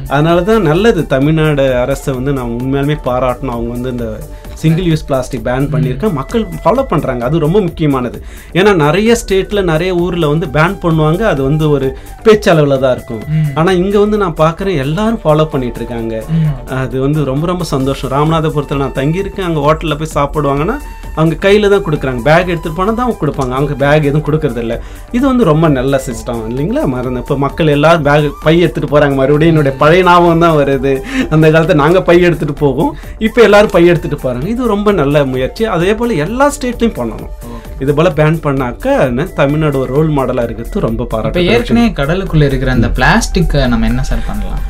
[0.09, 1.07] அதனால தான் நல்லது.
[1.07, 3.55] தமிழ்நாடு அரசை வந்து நான் உண்மையாலுமே பாராட்டணும்.
[3.57, 4.07] அவங்க வந்து இந்த
[4.55, 8.23] சிங்கிள் யூஸ் பிளாஸ்டிக் பேன் பண்ணியிருக்கேன் மக்கள் ஃபாலோ பண்ணுறாங்க அது ரொம்ப முக்கியமானது.
[8.53, 11.23] ஏன்னா நிறைய ஸ்டேட்டில் நிறைய ஊரில் வந்து பேன் பண்ணுவாங்க.
[11.33, 11.89] அது வந்து ஒரு
[12.25, 13.23] பேச்சளவில் தான் இருக்கும்.
[13.55, 16.25] ஆனால் இங்கே வந்து நான் பார்க்குறேன் எல்லாரும் ஃபாலோ பண்ணிட்டு இருக்காங்க.
[16.69, 18.13] அது வந்து ரொம்ப ரொம்ப சந்தோஷம்.
[18.17, 19.49] ராமநாதபுரத்தில் நான் தங்கியிருக்கேன்.
[19.51, 20.79] அங்கே ஹோட்டலில் போய் சாப்பிடுவாங்கன்னா
[21.19, 22.21] அவங்க கையில் தான் கொடுக்குறாங்க.
[22.29, 23.53] பேக் எடுத்துகிட்டு போனால் தான் கொடுப்பாங்க.
[23.59, 24.75] அவங்க பேக் எதுவும் கொடுக்கறது இல்ல
[25.17, 26.85] இது வந்து ரொம்ப நல்ல சிஸ்டம் இல்லைங்களா?
[26.95, 30.95] மறந்து இப்போ மக்கள் எல்லாரும் பேக் பை எடுத்துகிட்டு போகிறாங்க மறுபடியும் என்னுடைய பழைய ஞாபகம் தான் வருது.
[31.35, 32.93] அந்த காலத்தில் நாங்கள் பை எடுத்துகிட்டு போவோம்.
[33.29, 35.65] இப்போ எல்லாரும் பை எடுத்துகிட்டு போகிறாங்க இது ரொம்ப நல்ல முயற்சி.
[35.77, 37.33] அதே போல் எல்லா ஸ்டேட்லையும் பண்ணணும்.
[37.85, 42.89] இது போல் பேன் பண்ணாக்க தமிழ்நாடு ஒரு ரோல் மாடலாக இருக்கிறது ரொம்ப பாராட்டு ஏற்கனவே கடலுக்குள்ள இருக்கிற அந்த
[42.97, 44.63] பிளாஸ்டிக் நம்ம என்ன சார் பண்ணலாம்?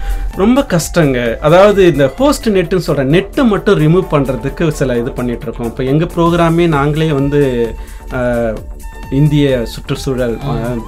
[0.43, 1.19] ரொம்ப கஷ்டங்க.
[1.47, 5.71] அதாவது இந்த ஹோஸ்ட் நெட்டுன்னு சொல்ற நெட்டை மட்டும் ரிமூவ் பண்றதுக்கு சில இது பண்ணிட்டு இருக்கோம்.
[5.71, 7.39] இப்போ எங்க ப்ரோக்ராமே பூராமே நாங்களே வந்து
[9.13, 10.35] இந்திய சுற்றுச்சூழல்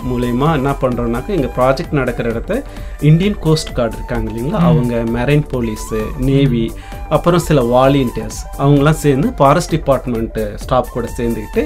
[0.09, 2.55] மூலயமா என்ன பண்றோம்னாக்கா எங்க ப்ராஜெக்ட் நடக்கிற இடத்த
[3.01, 4.61] இந்தியன் கோஸ்ட் கார்டு இருக்காங்க இல்லைங்களா?
[4.61, 6.65] அவங்க மெரைன் போலீஸு நேவி
[7.09, 11.65] அப்புறம் சில வாலண்டியர்ஸ் அவங்களாம் சேர்ந்து ஃபாரஸ்ட் டிபார்ட்மெண்ட் ஸ்டாஃப் கூட சேர்ந்துக்கிட்டு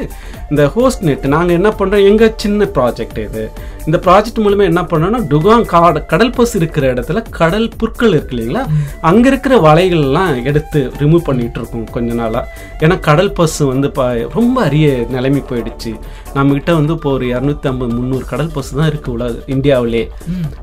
[0.51, 3.45] இந்த ஹோஸ்ட் நெட் நாங்கள் என்ன பண்ணுறோம் எங்கள் சின்ன ப்ராஜெக்ட் இது?
[3.87, 8.65] இந்த ப்ராஜெக்ட் மூலமா என்ன பண்ணோம்னா டுகாங் காடு கடல் பசு இருக்கிற இடத்துல கடல் புற்கள் இருக்கு இல்லைங்களா?
[9.03, 12.49] அங்கே இருக்கிற வலைகள்லாம் எடுத்து ரிமூவ் பண்ணிட்டு இருக்கோம் கொஞ்ச நாளாக
[12.81, 15.93] ஏன்னா கடல் பசு வந்து பா ரொம்ப அரிய நிலைமை போயிடுச்சு.
[16.37, 20.03] நம்மக்கிட்ட வந்து இப்போ ஒரு இரநூத்தி ஐம்பது முந்நூறு கடல் பசு தான் இருக்கு உலக இந்தியாவிலே.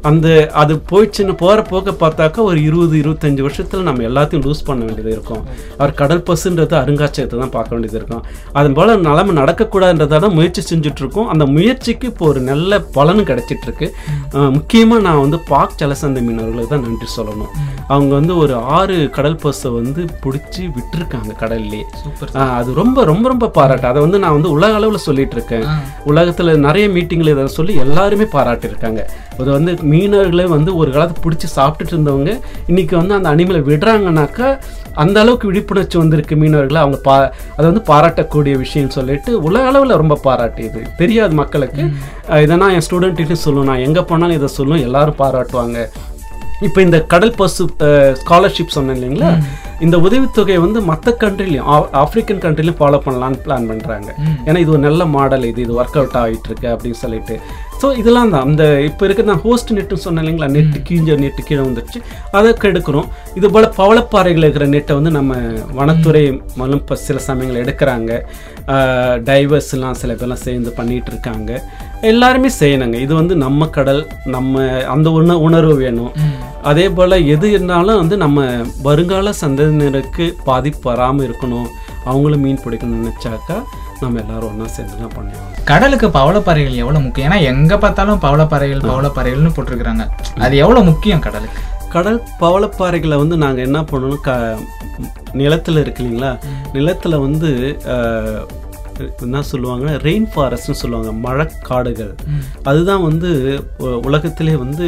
[0.09, 0.27] அந்த
[0.61, 5.43] அது போயிடுச்சுன்னு போகிற போக்க பார்த்தாக்கா ஒரு இருபது இருபத்தஞ்சு வருஷத்தில் நம்ம எல்லாத்தையும் லூஸ் பண்ண வேண்டியது இருக்கும்.
[5.77, 8.23] அவர் கடல் பசுன்றது அருங்காட்சியகத்தை தான் பார்க்க வேண்டியது இருக்கும்.
[8.53, 13.67] அதன் போல நிலைமை நடக்கக்கூடாதுன்றதை தான் முயற்சி செஞ்சுட்டு இருக்கோம் அந்த முயற்சிக்கு இப்போ ஒரு நல்ல பலனும் கிடைச்சிட்டு
[13.69, 13.87] இருக்கு
[14.37, 17.51] அஹ் முக்கியமா நான் வந்து பாக் ஜலசந்தை மீனவர்களுக்கு தான் நன்றி சொல்லணும்.
[17.87, 21.81] அவங்க வந்து ஒரு ஆறு கடல் பசை வந்து பிடிச்சி விட்டுருக்காங்க கடல்லே.
[22.59, 23.87] அது ரொம்ப ரொம்ப ரொம்ப பாராட்டு.
[23.91, 25.60] அதை வந்து நான் வந்து உலக அளவில் சொல்லிட்டு இருக்கேன்.
[26.11, 29.01] உலகத்துல நிறைய மீட்டிங்ல இதை சொல்லி எல்லாருமே பாராட்டியிருக்காங்க.
[29.39, 32.31] அது வந்து மீனவர்களே வந்து ஒரு காலத்து பிடிச்சி சாப்பிட்டுட்டு இருந்தவங்க
[32.71, 34.49] இன்னைக்கு வந்து அந்த அனிமலை விடுறாங்கனாக்கா
[35.03, 36.79] அந்த அளவுக்கு விழிப்புணர்ச்சி வந்திருக்கு மீனவர்களை.
[36.83, 37.15] அவங்க பா
[37.57, 40.81] அதை வந்து பாராட்டக்கூடிய விஷயம் சொல்லிட்டு உலக அளவில் ரொம்ப பாராட்டியது.
[41.01, 41.83] தெரியாது மக்களுக்கு.
[42.45, 45.79] இதை நான் என் ஸ்டூடெண்ட்கிட்டையும் சொல்லுவேன் நான் எங்கே போனாலும் இதை சொல்லுவேன் எல்லாரும் பாராட்டுவாங்க.
[46.67, 47.63] இப்போ இந்த கடல் பசு
[48.21, 49.31] ஸ்காலர்ஷிப் சொன்னேன் இல்லைங்களா?
[49.85, 51.67] இந்த உதவித்தொகையை வந்து மற்ற கண்ட்ரிலையும்
[52.01, 54.09] ஆப்பிரிக்கன் கண்ட்ரிலையும் ஃபாலோ பண்ணலான்னு பிளான் பண்ணுறாங்க
[54.47, 57.35] ஏன்னா இது ஒரு நல்ல மாடல் இது இது ஒர்க் அவுட் ஆகிட்டு இருக்கு அப்படின்னு சொல்லிட்டு.
[57.81, 58.45] ஸோ இதெல்லாம் தான்.
[58.47, 60.49] அந்த இப்போ இருக்கிற நான் ஹோஸ்ட் நெட்டுன்னு சொன்னேன் இல்லைங்களா?
[60.55, 61.99] நெட்டு கீஞ்ச நெட்டு கீழே வந்துருச்சு.
[62.37, 63.07] அதை எடுக்கிறோம்
[63.39, 65.39] இது போல் பவளப்பாறைகள் இருக்கிற நெட்டை வந்து நம்ம
[65.79, 66.23] வனத்துறை
[66.59, 68.11] மூலம் இப்போ சில சமயங்கள் எடுக்கிறாங்க.
[69.31, 71.51] டைவர்ஸ்லாம் சில பேர்லாம் சேர்ந்து பண்ணிட்டு இருக்காங்க
[72.11, 72.97] எல்லாருமே செய்யணுங்க.
[73.05, 74.03] இது வந்து நம்ம கடல்
[74.35, 74.63] நம்ம
[74.95, 76.13] அந்த உண உணர்வு வேணும்.
[76.69, 78.45] அதே போல் எது இருந்தாலும் வந்து நம்ம
[78.87, 81.67] வருங்கால சந்ததியினருக்கு பாதிப்பு வராமல் இருக்கணும்.
[82.09, 83.57] அவங்களும் மீன் பிடிக்கணும்னு நினச்சாக்கா
[84.01, 87.27] நம்ம எல்லாரும் ஒன்றா சேர்ந்து தான் பண்ணுவோம் கடலுக்கு பவளப்பாறைகள் எவ்வளவு முக்கியம்?
[87.29, 90.05] ஏன்னா எங்க பார்த்தாலும் பவளப்பாறைகள் பவளப்பாறைகள்னு போட்டிருக்கிறாங்க.
[90.45, 91.61] அது எவ்வளவு முக்கியம் கடலுக்கு?
[91.95, 94.23] கடல் பவளப்பாறைகளை வந்து நாங்கள் என்ன பண்ணணும்?
[94.27, 94.57] க
[95.41, 96.31] நிலத்தில் இருக்கு இல்லைங்களா?
[96.77, 97.49] நிலத்தில் வந்து
[99.25, 102.13] என்ன சொல்லுவாங்க ரெயின் ஃபாரஸ்ட்னு சொல்லுவாங்க மழைக்காடுகள்.
[102.69, 103.29] அதுதான் வந்து
[104.09, 104.85] உலகத்திலே வந்து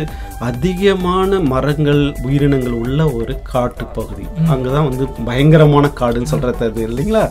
[0.49, 7.25] அதிகமான மரங்கள் உயிரினங்கள் உள்ள ஒரு காட்டு பகுதி அங்கே தான் வந்து பயங்கரமான காடுன்னு சொல்கிறது அது இல்லைங்களா?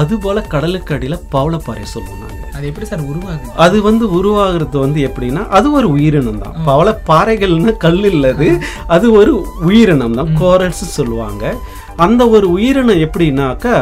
[0.00, 3.52] அதுபோல் கடலுக்கு அடியில் பவளப்பாறை சொல்லுவோம் நாங்கள் அது எப்படி சார் உருவாகுது?
[3.64, 6.56] அது வந்து உருவாகிறது வந்து எப்படின்னா அது ஒரு உயிரினம் தான்.
[6.68, 8.48] பவள பாறைகள்னா கல் இல்லது
[8.94, 9.06] அது.
[9.20, 9.32] ஒரு
[9.68, 10.32] உயிரினம் தான்.
[10.42, 11.44] கோரல்ஸ் சொல்லுவாங்க.
[12.04, 13.74] அந்த ஒரு உயிரினம் எப்படின்னாக்கா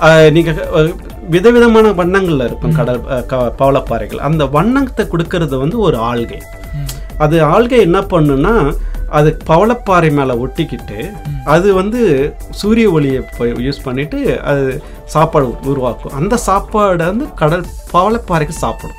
[0.00, 0.94] அஹ், நீங்க அஹ்,
[1.28, 4.16] விதவிதமான வண்ணங்கள்ல இருக்கும் கடல் க- பவளப்பாறைகள்.
[4.16, 6.40] அந்த வண்ணத்தை கொடுக்கறது வந்து ஒரு ஆள்கை.
[7.18, 8.74] அது ஆள்கை என்ன பண்ணுன்னா
[9.08, 11.12] அது பவளப்பாறை மேலே ஒட்டிக்கிட்டு
[11.44, 12.00] அது வந்து
[12.50, 16.12] சூரிய ஒளியை யூஸ் பண்ணிட்டு அது சாப்பாடு உருவாக்கும்.
[16.12, 18.96] அந்த சாப்பாடை வந்து கடல் பவளப்பாறைக்கு சாப்பிடும்.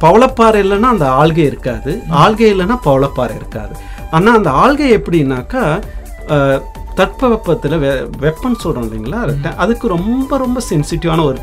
[0.00, 2.02] பவளப்பாறை இல்லைன்னா அந்த ஆல்கை இருக்காது.
[2.10, 3.74] ஆல்கை இல்லைன்னா பவளப்பாறை இருக்காது.
[4.10, 5.82] ஆனால் அந்த ஆல்கை எப்படின்னாக்கா
[6.98, 7.90] தட்பவெப்பத்தில் வெ
[8.24, 9.54] வெப்பம் சொல்கிறோம் இல்லைங்களா?
[9.64, 11.38] அதுக்கு ரொம்ப ரொம்ப சென்சிட்டிவான ஒரு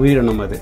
[0.00, 0.58] உயிரினம் அது.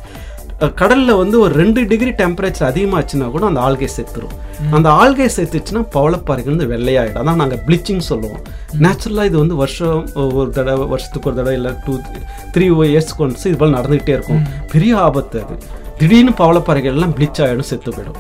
[0.80, 4.32] கடல்ல வந்து ஒரு ரெண்டு டிகிரி டெம்பரேச்சர் அதிகமாச்சுன்னா கூட அந்த ஆல்கை செத்துரும்.
[4.76, 7.20] அந்த ஆல்கை செத்துச்சுன்னா பவளப்பாறைகள் வந்து வெள்ளையாயிடும்.
[7.22, 8.42] அதான் நாங்கள் ப்ளீச்சிங் சொல்லுவோம்.
[8.84, 10.00] நேச்சுரலாக இது வந்து வருஷம்
[10.40, 11.94] ஒரு தடவை வருஷத்துக்கு ஒரு தடவை இல்லை டூ
[12.54, 14.42] த்ரீ இயர்ஸ்க்கு ஒன்ஸ் இது போல் நடந்துகிட்டே இருக்கும்.
[14.72, 15.56] பெரிய ஆபத்து அது.
[16.00, 18.18] திடீர்னு பவளப்பாறைகள் எல்லாம் ப்ளீச் ஆகிடும் செத்து போயிடும்.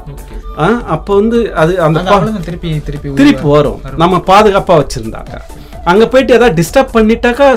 [0.94, 2.00] அப்போ வந்து அது அந்த
[2.48, 3.80] திருப்பி திருப்பி திருப்பி வரும்.
[4.02, 5.42] நம்ம பாதுகாப்பா வச்சிருந்தாக்க
[5.90, 7.48] அங்க போயிட்டு ஏதாவது டிஸ்டர்ப் பண்ணிட்டாக்கா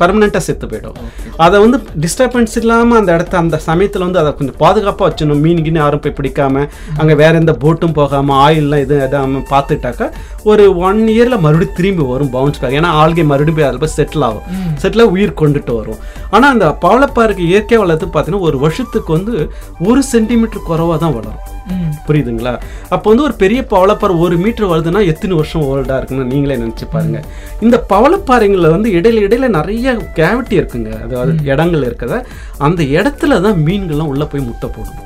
[0.00, 0.98] பர்மனெண்ட்டாக செத்து போயிடும்.
[1.44, 5.80] அதை வந்து டிஸ்டர்பன்ஸ் இல்லாம அந்த இடத்த அந்த சமயத்துல வந்து அதை கொஞ்சம் பாதுகாப்பா வச்சிடணும் மீன் கிணி
[5.82, 6.62] யாரும் போய் பிடிக்காம
[7.00, 10.06] அங்க வேற எந்த போட்டும் போகாம ஆயில்லாம் எதுவும் எதாம பார்த்துட்டாக்கா
[10.50, 14.46] ஒரு ஒன் இயர்ல மறுபடியும் திரும்பி வரும் பவுன்ஸ் பேக் ஏன்னா ஆல்கே மறுபடியும் அதில் போய் செட்டில் ஆகும்.
[14.82, 16.00] செட்டில் உயிர் கொண்டுட்டு வரும்.
[16.34, 19.34] ஆனா அந்த பவளப்பாருக்கு இயற்கை வளர்த்து பார்த்தீங்கன்னா ஒரு வருஷத்துக்கு வந்து
[19.90, 21.42] ஒரு சென்டிமீட்டர் குறைவா தான் வளரும்.
[22.06, 22.52] புரியுதுங்களா?
[22.94, 27.20] அப்போ வந்து ஒரு பெரிய பவளப்பாறை ஒரு மீட்டர் வருதுன்னா எத்தனை வருஷம் ஓல்டா இருக்குன்னு நீங்களே நினைச்சு பாருங்க.
[27.60, 30.90] இந்த பவளப்பாறைங்களில் வந்து இடையில இடையில நிறைய கேவிட்டி இருக்குங்க.
[31.04, 32.22] அதாவது இடங்கள் இருக்குத
[32.58, 35.04] அந்த இடத்துல தான் மீன்கள்லாம் உள்ள போய் முட்டை போடும்.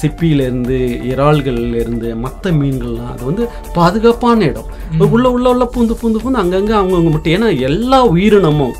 [0.00, 0.76] சிப்பியிலேருந்து
[1.10, 3.12] இறால்கள்ல இருந்து மற்ற மீன்கள்லாம்.
[3.14, 3.44] அது வந்து
[3.74, 4.70] பாதுகாப்பான இடம்.
[5.16, 7.34] உள்ள உள்ள உள்ள பூந்து பூந்து பூந்து அங்கங்க அவங்கவுங்க முட்டை.
[7.36, 8.74] ஏன்னா எல்லா உயிரினமும்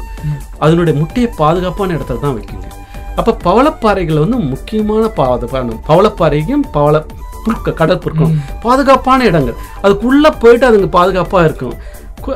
[0.59, 2.69] அதனுடைய முட்டையை பாதுகாப்பான இடத்துல தான் வைக்குங்க.
[3.17, 7.05] அப்போ பவளப்பாறைகள் வந்து முக்கியமான பாதுகாப்பு பவளப்பாறைக்கும் பவள
[7.45, 9.59] புற்க கடல் புற்கும் பாதுகாப்பான இடங்கள்.
[9.83, 11.77] அதுக்குள்ள போயிட்டு அதுங்க பாதுகாப்பா இருக்கும்.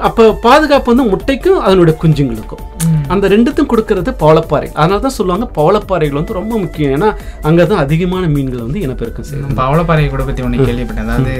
[0.07, 2.65] அப்போ பாதுகாப்பு வந்து முட்டைக்கும் அதனுடைய குஞ்சுங்களுக்கும்.
[3.13, 6.93] அந்த ரெண்டுத்தையும் கொடுக்கறது பவளப்பாறை அதனால தான் சொல்லுவாங்க பவளப்பாறைகள் வந்து ரொம்ப முக்கியம்.
[6.97, 7.09] ஏன்னா
[7.49, 11.09] அங்கே தான் அதிகமான மீன்கள் வந்து இனப்பெருக்கம் செய்யும் பவளப்பாறை கூட பத்தி ஒண்ணு கேள்விப்பட்டேன்.
[11.09, 11.35] அதாவது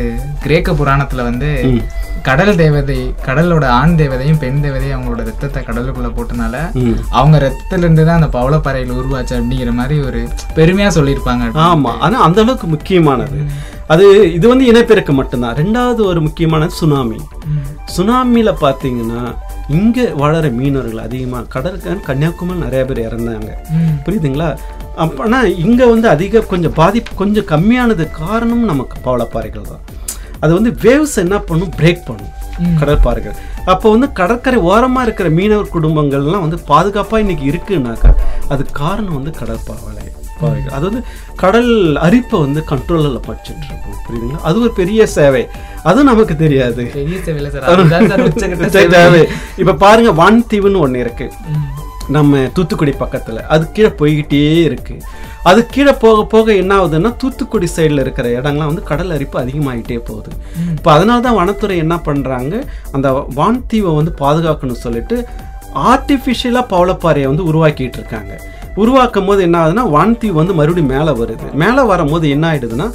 [0.45, 1.51] கிரேக்க புராணத்துல வந்து
[2.29, 2.99] கடல் தேவதை
[3.29, 6.57] கடலோட ஆண் தேவதையும் பெண் தேவதையும் அவங்களோட ரத்தத்தை கடலுக்குள்ள போட்டனால.
[7.19, 10.23] அவங்க ரத்தத்துல இருந்து தான் அந்த பவளப்பாறைகள் உருவாச்சு அப்படிங்கிற மாதிரி ஒரு
[10.59, 11.47] பெருமையா சொல்லியிருப்பாங்க.
[11.69, 11.95] ஆமா.
[12.07, 13.39] ஆனா அந்த அளவுக்கு முக்கியமானது.
[13.93, 15.57] அது இது வந்து இனப்பெருக்கம் மட்டும்தான்.
[15.57, 17.19] ரெண்டாவது ஒரு முக்கியமானது சுனாமி.
[17.97, 19.23] சுனாமியில பார்த்தீங்கன்னா
[19.69, 23.51] இங்க வாழற மீனவர்கள் அதிகமா கடற்கரை கன்னியாகுமரி நிறைய பேர் இறந்தாங்க.
[24.05, 24.49] புரியுதுங்களா?
[25.05, 29.83] அப்பனா இங்க வந்து அதிக கொஞ்சம் பாதிப்பு கொஞ்சம் கம்மியானது காரணம் நமக்கு பவளப்பாறைகள் தான்.
[30.41, 31.73] அது வந்து வேவ்ஸ் என்ன பண்ணும்?
[31.79, 32.33] பிரேக் பண்ணும்.
[32.81, 33.37] கடற்பாறைகள்.
[33.65, 38.11] அப்போ வந்து கடற்கரை ஓரமா இருக்கிற மீனவர் குடும்பங்கள்லாம் வந்து பாதுகாப்பா இன்னைக்கு இருக்குன்னாக்கா
[38.49, 40.09] அது காரணம் வந்து கடற்பாறை
[40.41, 41.03] பாறைகள் அது வந்து
[41.43, 41.73] கடல்
[42.07, 44.41] அரிப்பை வந்து கண்ட்ரோலில் படிச்சுட்டு இருக்கும் புரியுதுங்களா?
[44.49, 45.43] அது ஒரு பெரிய சேவை.
[45.89, 46.83] அதுவும் நமக்கு தெரியாது.
[48.77, 49.23] சேவை.
[49.63, 51.29] இப்போ பாருங்க வான்தீவுன்னு ஒன்று இருக்கு.
[52.17, 53.41] நம்ம தூத்துக்குடி பக்கத்தில்.
[53.55, 54.95] அது கீழே போய்கிட்டே இருக்கு.
[55.51, 60.31] அது கீழே போக போக என்ன ஆகுதுன்னா தூத்துக்குடி சைடில் இருக்கிற இடங்கள்லாம் வந்து கடல் அரிப்பு அதிகமாகிட்டே போகுது.
[60.77, 62.55] இப்போ அதனால தான் வனத்துறை என்ன பண்ணுறாங்க
[62.97, 65.19] அந்த வான்தீவை வந்து பாதுகாக்கணும்னு சொல்லிட்டு
[65.91, 68.33] ஆர்டிஃபிஷியலாக பவளப்பாறையை வந்து உருவாக்கிட்டு இருக்காங்க.
[68.83, 71.47] உருவாக்கும் போது என்ன ஆகுதுன்னா வான்தீவு வந்து மறுபடியும் மேலே வருது.
[71.63, 72.87] மேலே வரும்போது என்ன ஆயிடுதுன்னா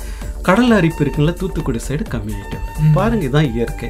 [0.48, 3.90] கடல் அரிப்பு இருக்குல்ல தூத்துக்குடி சைடு கம்மியாயிட்டு வருது பாருங்க இதுதான் இயற்கை.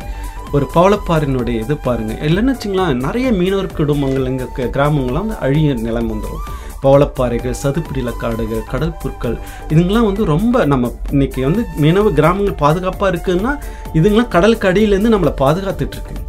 [0.55, 2.13] ஒரு பவளப்பாறையினுடைய இது பாருங்க.
[2.27, 6.45] இல்லைன்னு வச்சுங்களேன் நிறைய மீனவர் குடும்பங்கள் எங்கள் கிராமங்கள்லாம் வந்து அழிய நிலம் வந்துடும்
[6.85, 9.37] பவளப்பாறைகள் சதுப்பிடில காடுகள் கடல் புற்கள்
[9.69, 13.53] இதுங்கெல்லாம் வந்து ரொம்ப நம்ம இன்னைக்கு வந்து மீனவ கிராமங்கள் பாதுகாப்பாக இருக்குன்னா
[13.93, 16.21] இதுங்கெல்லாம் கடலுக்கு அடியிலேருந்து நம்மளை பாதுகாத்துட்டு இருக்கு.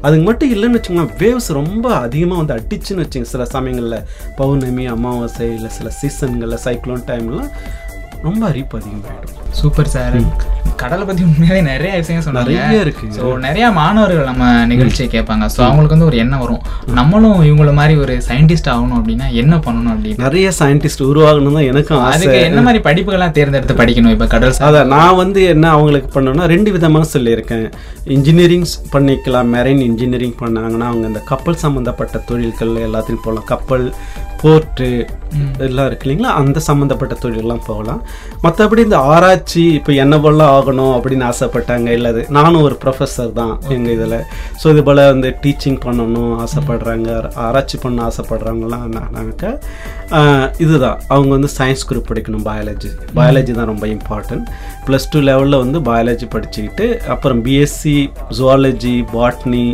[0.00, 4.02] அதுக்கு மட்டும் இல்லைன்னு வச்சுக்கோங்களேன் வேவ்ஸ் ரொம்ப அதிகமாக வந்து அடிச்சுன்னு வச்சுங்க சில சமயங்களில்
[4.36, 7.50] பௌர்ணமி அமாவாசை இல்லை சில சீசன்களில் சைக்ளோன் டைம்லாம்
[8.26, 10.18] ரொம்ப அரிப்பு அதிகமாகிடும் சூப்பர் சார்
[10.80, 12.52] கடலை பத்தி உண்மையாவே நிறைய விஷயம் சொன்னாங்க.
[12.54, 13.06] நிறைய இருக்கு.
[13.16, 15.44] ஸோ நிறைய மாணவர்கள் நம்ம நிகழ்ச்சியை கேட்பாங்க.
[15.54, 16.62] ஸோ அவங்களுக்கு வந்து ஒரு எண்ணம் வரும்.
[16.98, 20.22] நம்மளும் இவங்கள மாதிரி ஒரு சயின்டிஸ்ட் ஆகணும் அப்படின்னா என்ன பண்ணணும் அப்படின்னு?
[20.26, 25.18] நிறைய சயின்டிஸ்ட் உருவாகணும் தான் எனக்கும் அதுக்கு என்ன மாதிரி படிப்புகள்லாம் தேர்ந்தெடுத்து படிக்கணும் இப்போ கடல் அதான் நான்
[25.22, 27.66] வந்து என்ன அவங்களுக்கு பண்ணணும்னா ரெண்டு விதமாக சொல்லியிருக்கேன்.
[28.16, 29.50] இன்ஜினியரிங் பண்ணிக்கலாம்.
[29.56, 33.86] மெரைன் இன்ஜினியரிங் பண்ணாங்கன்னா அவங்க இந்த கப்பல் சம்மந்தப்பட்ட தொழில்கள் எல்லாத்தையும் போகலாம் கப்பல்
[34.44, 34.88] போர்ட்டு
[35.58, 36.32] எல்லாம் இருக்கு இல்லைங்களா?
[36.40, 38.00] அந்த சம்மந்தப்பட்ட தொழிலெல்லாம் போகலாம்.
[38.42, 41.88] மற்றபடி இந்த ஆராய்ச்சி இப்போ என்ன போல ஆகணும் அப்படின்னு ஆசைப்பட்டாங்க.
[41.90, 44.16] இல்லை அது நானும் ஒரு ப்ரொஃபஸர் தான் எங்கள் இதில்.
[44.60, 47.08] ஸோ இது போல் வந்து டீச்சிங் பண்ணணும் ஆசைப்படுறாங்க.
[47.46, 49.52] ஆராய்ச்சி பண்ண ஆசைப்படுறவங்கலாம் என்னன்னாக்கா
[50.12, 50.98] ஆஹ், இதுதான்.
[51.08, 54.46] அவங்க வந்து சயின்ஸ் குரூப் படிக்கணும் பயாலஜி பயாலஜி தான் ரொம்ப இம்பார்ட்டன்ட்
[54.86, 57.96] ப்ளஸ் டூ லெவலில் வந்து பயாலஜி படிச்சுக்கிட்டு அப்புறம் BSc
[58.38, 59.66] zoology botany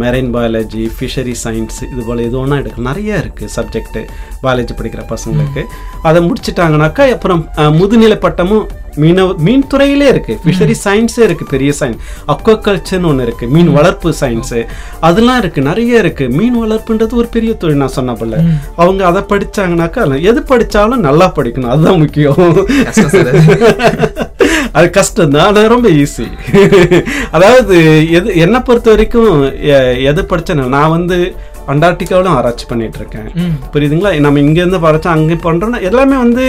[0.00, 4.02] marine biology fishery science இது போல் எது ஒன்றா எடுக்கலாம் நிறைய இருக்குது சப்ஜெக்ட்டு
[4.44, 5.62] பயாலஜி படிக்கிற பசங்களுக்கு.
[6.08, 7.42] அதை முடிச்சிட்டாங்கனாக்கா அப்புறம்
[7.78, 8.66] முதுநிலை பட்டமும்
[9.02, 12.00] மீனவ மீன் துறையிலே இருக்குது ஃபிஷரி சயின்ஸே இருக்குது பெரிய சயின்ஸ்
[12.32, 14.60] அக்வாகல்ச்சர்னு ஒன்று இருக்குது மீன் வளர்ப்பு சயின்ஸு
[15.08, 18.40] அதெல்லாம் இருக்குது நிறைய இருக்குது மீன் வளர்ப்புன்றது ஒரு பெரிய தொழில் நான் சொன்ன போல.
[18.82, 21.72] அவங்க அதை படிச்சாங்கனாக்கா எது படித்தாலும் நல்லா படிக்கணும்.
[21.74, 22.42] அதுதான் முக்கியம்.
[24.68, 24.76] அது.
[24.78, 26.26] அது கஷ்டம் தான் ஆனால் ரொம்ப ஈஸி
[27.30, 27.76] அதாவது
[28.18, 29.32] எது என்னை பொறுத்த வரைக்கும்
[30.10, 31.18] எது படிச்சேன் நான் வந்து
[31.72, 33.26] அண்டார்டிகாவிலும் ஆராய்ச்சி பண்ணிட்டு இருக்கேன்.
[33.72, 36.44] புரியுதுங்களா நம்ம இங்கேருந்து பறச்சா அங்கே பண்ணுறோன்னா எல்லாமே வந்து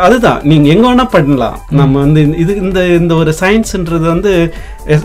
[0.00, 0.40] அதுதான்.
[0.42, 1.58] நீங்கள் எங்கே வேணால் பண்ணலாம்.
[1.70, 4.54] நம்ம வந்து இந்த- இது இந்த இந்த ஒரு சயின்ஸுன்றது வந்து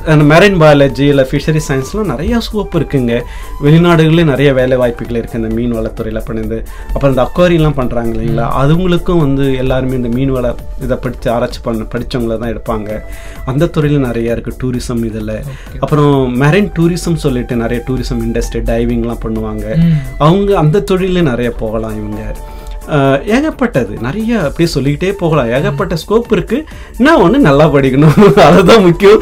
[0.05, 3.21] மெரைன் பயாலஜி இல்லை ஃபிஷரி சயின்ஸ்லாம் நிறைய ஸ்கோப் இருக்குங்க.
[3.63, 8.47] வெளிநாடுகளே நிறைய வேலை வாய்ப்புகள் இருக்குது இந்த மீன் வளத்துறையில் பண்ணிருந்து அப்புறம் இந்த அக்வாரியெலாம் பண்ணுறாங்க இல்லைங்களா?
[8.61, 12.99] அதுங்களுக்கும் வந்து எல்லாருமே இந்த மீன் வள இதை படித்து ஆராய்ச்சி பண்ண படித்தவங்கள தான் எடுப்பாங்க.
[13.45, 15.41] அந்த துறையில் நிறைய இருக்குது டூரிசம் இதில்.
[15.79, 19.63] அப்புறம் மெரைன் டூரிசம் சொல்லிட்டு நிறைய டூரிசம் இண்டஸ்ட்ரி டைவிங்லாம் பண்ணுவாங்க.
[20.17, 22.35] அவங்க அந்த தொழிலே நிறைய போகலாம் இவங்க.
[23.25, 23.97] ஏகப்பட்டது.
[24.01, 25.51] நிறைய அப்படியே சொல்லிக்கிட்டே போகலாம்.
[25.51, 26.65] ஏகப்பட்ட ஸ்கோப் இருக்கு.
[26.97, 28.33] நான் ஒன்று நல்லா படிக்கணும்.
[28.49, 29.21] அதுதான் முக்கியம்.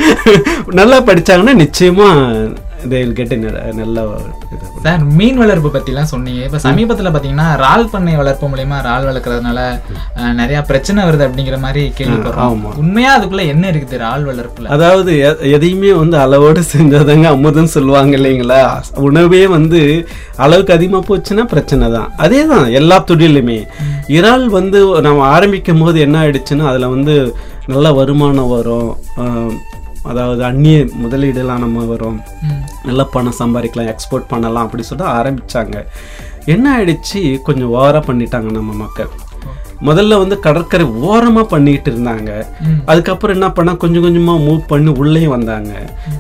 [0.68, 2.48] நல்லா படித்தாங்கன்னா நிச்சயமாக
[2.94, 3.04] a
[3.36, 4.00] ந- நல்ல
[4.84, 6.46] சார் மீன் வளர்ப்பு பத்திலாம் சொன்னீங்க.
[6.46, 9.60] இப்ப சமீபத்துல பாத்தீங்கன்னா இறால் பண்ணை வளர்ப்பு மூலியமா இறால் வளர்க்கறதுனால
[10.34, 12.48] நிறைய பிரச்சனை வருது அப்படிங்கிற மாதிரி கேள்விப்படுறோம்.
[12.48, 12.76] ஆமா.
[12.76, 14.66] உண்மையா அதுக்குள்ள என்ன இருக்குது இறால் வளர்ப்புல?
[14.68, 15.20] அதாவது
[15.52, 18.82] எதையுமே வந்து அளவோடு செஞ்சாதாங்க அமுதம் சொல்லுவாங்க இல்லைங்களா?
[18.96, 22.12] உணவே வந்து அளவுக்கு அதிகமாக போச்சுன்னா பிரச்சனை தான்.
[22.18, 23.60] அதே தான் எல்லா தொழிலுமே.
[24.08, 27.36] இறால் வந்து நம்ம ஆரம்பிக்கும் போது என்ன ஆயிடுச்சுன்னா அதில் வந்து
[27.68, 28.90] நல்ல வருமானம் வரும்.
[30.12, 32.20] அதாவது அந்நிய முதலீடுலாம் நம்ம வரும்.
[32.88, 35.78] நல்ல பணம் சம்பாதிக்கலாம் எக்ஸ்போர்ட் பண்ணலாம் அப்படி சொல்லிட்டு ஆரம்பிச்சாங்க.
[36.54, 37.22] என்ன ஆயிடுச்சு?
[37.48, 39.14] கொஞ்சம் ஓவராக பண்ணிட்டாங்க நம்ம மக்கள்.
[39.88, 42.30] முதல்ல வந்து கடற்கரை ஓரமாக பண்ணிக்கிட்டு இருந்தாங்க.
[42.92, 43.72] அதுக்கப்புறம் என்ன பண்ணா?
[43.82, 45.72] கொஞ்சம் கொஞ்சமாக மூவ் பண்ணி உள்ளேயும் வந்தாங்க.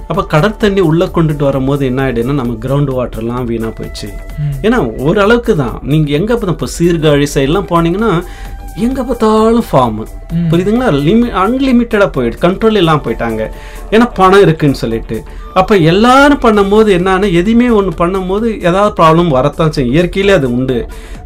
[0.09, 4.09] அப்போ கடற்தண்ணி உள்ளே கொண்டுட்டு வரும்போது என்ன ஆயிடுன்னா நம்ம கிரவுண்ட் வாட்டர்லாம் வீணாக போயிடுச்சு.
[4.65, 5.77] ஏன்னா ஓரளவுக்கு தான்.
[5.91, 8.11] நீங்கள் எங்கே இப்போ இப்போ சீர்காழி சைட்லாம் போனீங்கன்னா
[8.83, 9.99] எங்க பார்த்தாலும் ஃபார்ம்
[10.51, 10.87] புரியுதுங்களா?
[11.05, 13.41] லிமி அன்லிமிட்டடா போயிடுது கண்ட்ரோல் இல்லாம போயிட்டாங்க.
[13.93, 15.17] ஏன்னா பணம் இருக்குன்னு சொல்லிட்டு.
[15.59, 19.93] அப்ப எல்லாரும் பண்ணும்போது என்னன்னா எதுவுமே ஒன்று பண்ணும்போது ஏதாவது ப்ராப்ளம் வரத்தான் செய்யும்.
[19.95, 20.77] இயற்கையிலே அது உண்டு.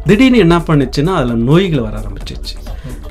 [0.08, 2.56] திடீர்னு என்ன பண்ணுச்சுன்னா அதுல நோய்கள் வர ஆரம்பிச்சிச்சு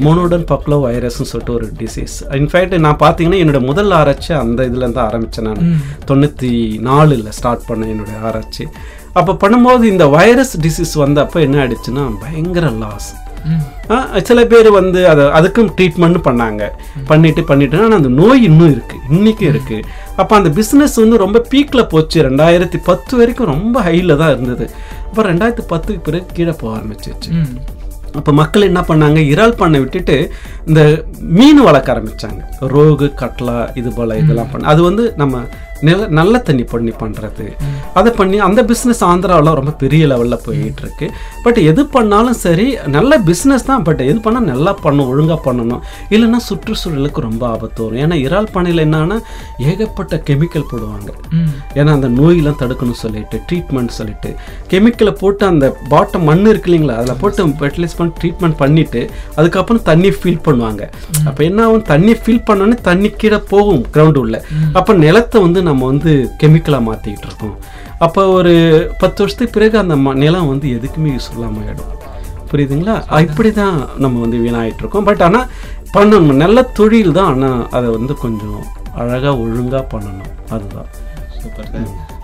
[0.06, 5.02] மோனோடன் பக்லோ வைரஸ்னு சொல்லிட்டு ஒரு டிசீஸ் இன்ஃபேக்ட் நான் பார்த்தீங்கன்னா என்னோட முதல் ஆராய்ச்சி அந்த இதுல இருந்து
[5.08, 5.64] ஆரம்பிச்சேன் நான்.
[6.10, 6.52] தொண்ணூற்றி
[6.90, 8.66] நாலில் ஸ்டார்ட் பண்ணேன் என்னுடைய ஆராய்ச்சி.
[9.20, 13.10] அப்போ பண்ணும்போது இந்த வைரஸ் டிசீஸ் வந்தப்போ என்ன ஆயிடுச்சுன்னா பயங்கர லாஸ்.
[14.28, 16.64] சில பேர் வந்து அதை அதுக்கும் ட்ரீட்மெண்ட் பண்ணாங்க.
[17.12, 17.78] பண்ணிட்டு பண்ணிட்டு.
[17.86, 18.98] ஆனால் அந்த நோய் இன்னும் இருக்கு.
[19.16, 19.78] இன்னைக்கும் இருக்கு.
[20.22, 22.18] அப்போ அந்த பிஸ்னஸ் வந்து ரொம்ப பீக்கில் போச்சு.
[22.30, 24.68] ரெண்டாயிரத்தி பத்து வரைக்கும் ரொம்ப ஹையில் தான் இருந்தது.
[25.10, 27.32] அப்போ ரெண்டாயிரத்தி பத்துக்கு பிறகு கீழே போக ஆரம்பிச்சிச்சு.
[28.20, 29.20] அப்போ மக்கள் என்ன பண்ணாங்க?
[29.32, 30.16] இறால் பண்ணை விட்டுட்டு
[30.70, 30.82] இந்த
[31.40, 32.42] மீன் வளர்க்க ஆரம்பிச்சாங்க.
[32.76, 35.42] ரோகு கட்லா இது போல இதெல்லாம் பண்ண அது வந்து நம்ம
[36.20, 37.46] நல்ல தண்ணி பண்ணி பண்ணுறது
[38.00, 41.08] அதை பண்ணி அந்த பிஸ்னஸ் ஆந்திராவில் ரொம்ப பெரிய லெவலில் போயிட்டு இருக்கு
[41.46, 43.84] பட் எது பண்ணாலும் சரி நல்ல பிஸ்னஸ் தான்.
[43.88, 45.82] பட் எது பண்ணால் நல்லா பண்ணணும் ஒழுங்காக பண்ணணும்.
[46.16, 48.00] இல்லைன்னா சுற்றுச்சூழலுக்கு ரொம்ப ஆபத்து வரும்.
[48.04, 49.18] ஏன்னா இறால் பண்ணையில் என்னன்னா
[49.70, 51.10] ஏகப்பட்ட கெமிக்கல் போடுவாங்க.
[51.80, 54.32] ஏன்னா அந்த நோயெல்லாம் தடுக்கணும் சொல்லிட்டு ட்ரீட்மெண்ட் சொல்லிட்டு.
[54.74, 59.04] கெமிக்கலை போட்டு அந்த பாட்டம் மண் இருக்கு இல்லைங்களா அதில் போட்டு ஃபெர்டிலைஸ் பண்ணி ட்ரீட்மெண்ட் பண்ணிட்டு
[59.40, 60.84] அதுக்கப்புறம் தண்ணி ஃபில் பண்ணுவாங்க.
[61.30, 61.86] அப்போ என்ன ஆகும்?
[61.94, 64.38] தண்ணி ஃபில் பண்ணோன்னே தண்ணி கீழே போகும் கிரவுண்டு உள்ள.
[64.80, 67.58] அப்போ நிலத்தை வந்து நம்ம வந்து கெமிக்கலாக மாற்றிக்கிட்டு இருக்கோம்.
[68.00, 71.98] அப்போ ஒரு பத்து வருஷத்துக்கு பிறகு அந்த ம- நிலம் வந்து எதுக்குமே யூஸ் இல்லாமல் ஆகிடும்
[72.52, 73.20] புரியுதுங்களா?
[73.20, 75.04] இப்படி தான் நம்ம வந்து வீணாயிட்டு இருக்கோம்.
[75.04, 75.48] பட் ஆனால்
[75.94, 76.34] பண்ணணும்.
[76.34, 78.64] நல்ல தொழில் தான் ஆனால் அதை வந்து கொஞ்சம்
[78.96, 80.50] அழகாக ஒழுங்காக பண்ணணும்.
[80.50, 80.86] அதுதான்.
[81.42, 81.70] சூப்பர்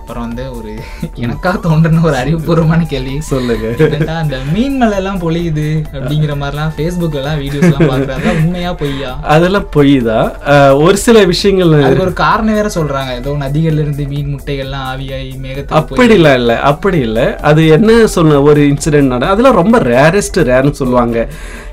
[0.05, 0.71] அப்புறம் வந்து ஒரு
[1.15, 3.13] எனக்கா தோன்றுன ஒரு அறிவுபூர்வமான கேள்வி.
[3.21, 3.67] சொல்லுங்க.
[4.15, 9.11] அந்த மீன் மலை எல்லாம் பொழியுது அப்படிங்கிற மாதிரிலாம் ஃபேஸ்புக்ல எல்லாம் வீடியோஸ் எல்லாம் பாக்குறாங்க உண்மையா பொய்யா?
[9.27, 13.15] அதெல்லாம் பொய் தான் அஹ் ஒரு சில விஷயங்கள் அதுக்கு ஒரு காரணம் வேற சொல்றாங்க.
[13.15, 17.35] ஏதோ நதிகள்ல இருந்து மீன் முட்டைகள்லாம் ஆவியாகி மேகத்துல போய் அப்படி இல்லை இல்லை அப்படி இல்லை.
[17.41, 21.17] அது என்ன சொன்ன ஒரு இன்சிடென்ட் நட அதெல்லாம் ரொம்ப ரேரஸ்ட் ரேர்னு சொல்லுவாங்க.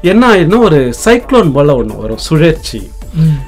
[0.04, 2.82] என்ன ஆயிடும்னா ஒரு சைக்ளோன் போல ஒன்று வரும் சுழற்சி.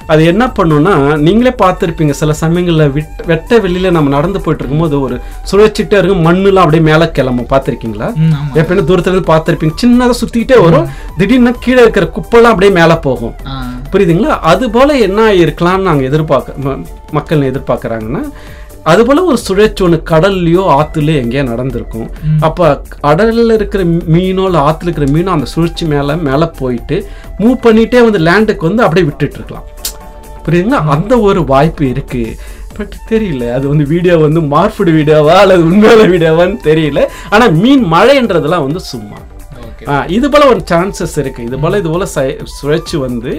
[0.07, 5.15] அது என்ன பண்ணுன்னா நீங்களே பார்த்துருப்பீங்க சில சமயங்களில் விட் வெட்ட வெளியில நம்ம நடந்து போயிட்டு இருக்கும்போது ஒரு
[5.51, 7.49] சுழற்சிட்டே இருக்கும் மண்ணுலாம் அப்படியே மேலே கிளம்பும்.
[7.53, 8.09] பார்த்துருக்கீங்களா?
[8.59, 9.75] எப்படின்னா தூரத்துல இருந்து பார்த்துருப்பீங்க.
[9.83, 13.35] சின்னதாக சுற்றிக்கிட்டே வரும் திடீர்னு கீழே இருக்கிற குப்பெல்லாம் அப்படியே மேலே போகும்.
[13.93, 14.33] புரியுதுங்களா?
[14.51, 16.77] அது போல என்ன இருக்கலாம்னு நாங்கள் எதிர்பார்க்க
[17.11, 18.21] மக்கள் எதிர்பார்க்குறாங்கன்னா
[18.91, 22.09] அது போல ஒரு சுழற்சி ஒன்று கடல்லையோ ஆத்துலயோ எங்கேயோ நடந்திருக்கும்.
[22.47, 22.65] அப்போ
[23.05, 23.83] கடல்ல இருக்கிற
[24.15, 26.97] மீனோ இல்லை ஆத்துல இருக்கிற மீனோ அந்த சுழற்சி மேலே மேலே போயிட்டு
[27.41, 29.67] மூவ் பண்ணிட்டே வந்து லேண்டுக்கு வந்து அப்படியே விட்டுட்டு இருக்கலாம்.
[30.45, 30.81] புரியுதுங்களா?
[30.95, 32.23] அந்த ஒரு வாய்ப்பு இருக்கு.
[32.77, 33.43] பட் தெரியல.
[33.57, 37.01] அது வந்து வீடியோ வந்து மார்ஃபுடு வீடியோவா அல்லது உண்மையான வீடியோவான்னு தெரியல.
[37.35, 39.19] ஆனா மீன் மழைன்றதெல்லாம் வந்து சும்மா.
[40.15, 41.41] இது போல ஒரு சான்சஸ் இருக்கு.
[41.47, 42.05] இது போல இது போல
[42.59, 43.33] சுழற்சி வந்து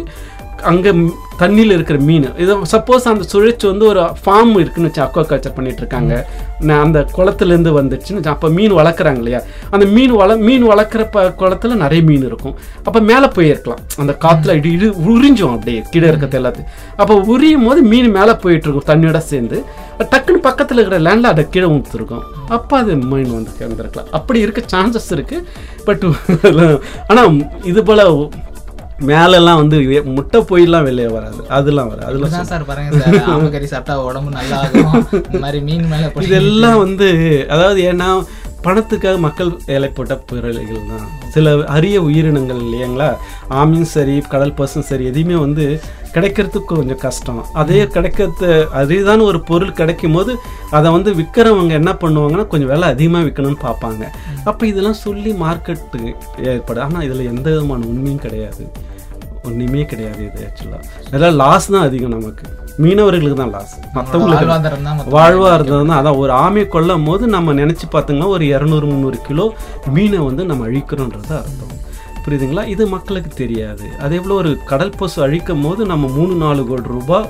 [0.71, 0.91] அங்கே
[1.41, 2.27] தண்ணியில் இருக்கிற மீன்.
[2.43, 6.13] இதை சப்போஸ் அந்த சுழற்சி வந்து ஒரு ஃபார்ம் இருக்குன்னு வச்சு அக்வா கல்ச்சர் பண்ணிட்டு இருக்காங்க.
[6.69, 9.41] நான் அந்த குளத்துலேருந்து வந்துச்சுன்னு வச்சு, மீன் வளர்க்குறாங்க இல்லையா?
[9.75, 12.55] அந்த மீன் வள மீன் வளர்க்குற ப குளத்துல நிறைய மீன் இருக்கும்.
[12.87, 16.71] அப்போ மேலே போயிருக்கலாம் அந்த காற்றுல இடி இடி உறிஞ்சும் அப்படியே கீழே இருக்கிறது எல்லாத்தையும்.
[17.03, 19.61] அப்போ உரியும் போது மீன் மேலே போயிட்டு இருக்கும் தண்ணியோட சேர்ந்து.
[20.13, 22.25] டக்குன்னு பக்கத்தில் இருக்கிற லேண்டில் அதை கீழே ஊற்றுருக்கும்
[22.57, 25.45] அப்போ அது மீன் வந்து கிடந்திருக்கலாம் அப்படி இருக்க சான்சஸ் இருக்குது
[25.87, 26.05] பட்
[27.11, 27.31] ஆனால்
[27.71, 28.05] இது போல்
[29.05, 29.77] மேலெல்லாம் வந்து
[30.11, 31.41] முட்டை போயெல்லாம் வெளியே வராது.
[31.51, 32.07] அதெல்லாம் வராது.
[32.07, 32.91] அதெல்லாம் இப்படிதான் சார் பாருங்க
[33.35, 37.09] ஆமக்கறி சாப்பிட்டா உடம்பு நல்லா ஆகும் இந்த மாதிரி மீன் மேல இதெல்லாம் வந்து
[37.49, 38.09] அதாவது ஏன்னா
[38.67, 41.05] பணத்துக்காக மக்கள் வேலை போட்ட பிறலைகள் தான்.
[41.35, 43.11] சில அரிய உயிரினங்கள் இல்லையாங்களா?
[43.61, 45.65] ஆமையும் சரி கடல் பசும் சரி எதையுமே வந்து
[46.15, 47.41] கிடைக்கிறதுக்கு கொஞ்சம் கஷ்டம்.
[47.61, 48.49] அதே கிடைக்கிறது
[48.81, 50.35] அரிதான ஒரு பொருள் கிடைக்கும் போது
[50.79, 54.05] அதை வந்து விற்கிறவங்க என்ன பண்ணுவாங்கன்னா கொஞ்சம் விலை அதிகமாக விற்கணும்னு பார்ப்பாங்க.
[54.51, 56.01] அப்போ இதெல்லாம் சொல்லி மார்க்கெட்டு
[56.53, 56.85] ஏற்படும்.
[56.87, 58.65] ஆனால் இதில் எந்த விதமான உண்மையும் கிடையாது.
[59.49, 62.47] ஒன்றுமே கிடையாது இது ஆக்சுவலாக இதெல்லாம் லாஸ் தான் அதிகம் நமக்கு.
[62.85, 63.75] மீனவர்களுக்கு தான் லாஸ்.
[63.97, 69.47] மற்றவங்களுக்கு வாழ்வாதாரம் அதான் ஒரு ஆமையை கொல்லும் போது நம்ம நினைச்சு பார்த்தோங்கன்னா ஒரு இரநூறு முந்நூறு கிலோ
[69.97, 71.75] மீனை வந்து நம்ம அழிக்கிறோன்றது அர்த்தம்.
[72.25, 72.65] புரியுதுங்களா?
[72.75, 73.87] இது மக்களுக்கு தெரியாது.
[74.05, 77.29] அதே போல் ஒரு கடல் பசு அழிக்கும் போது நம்ம மூணு நாலு கோடி ரூபாய்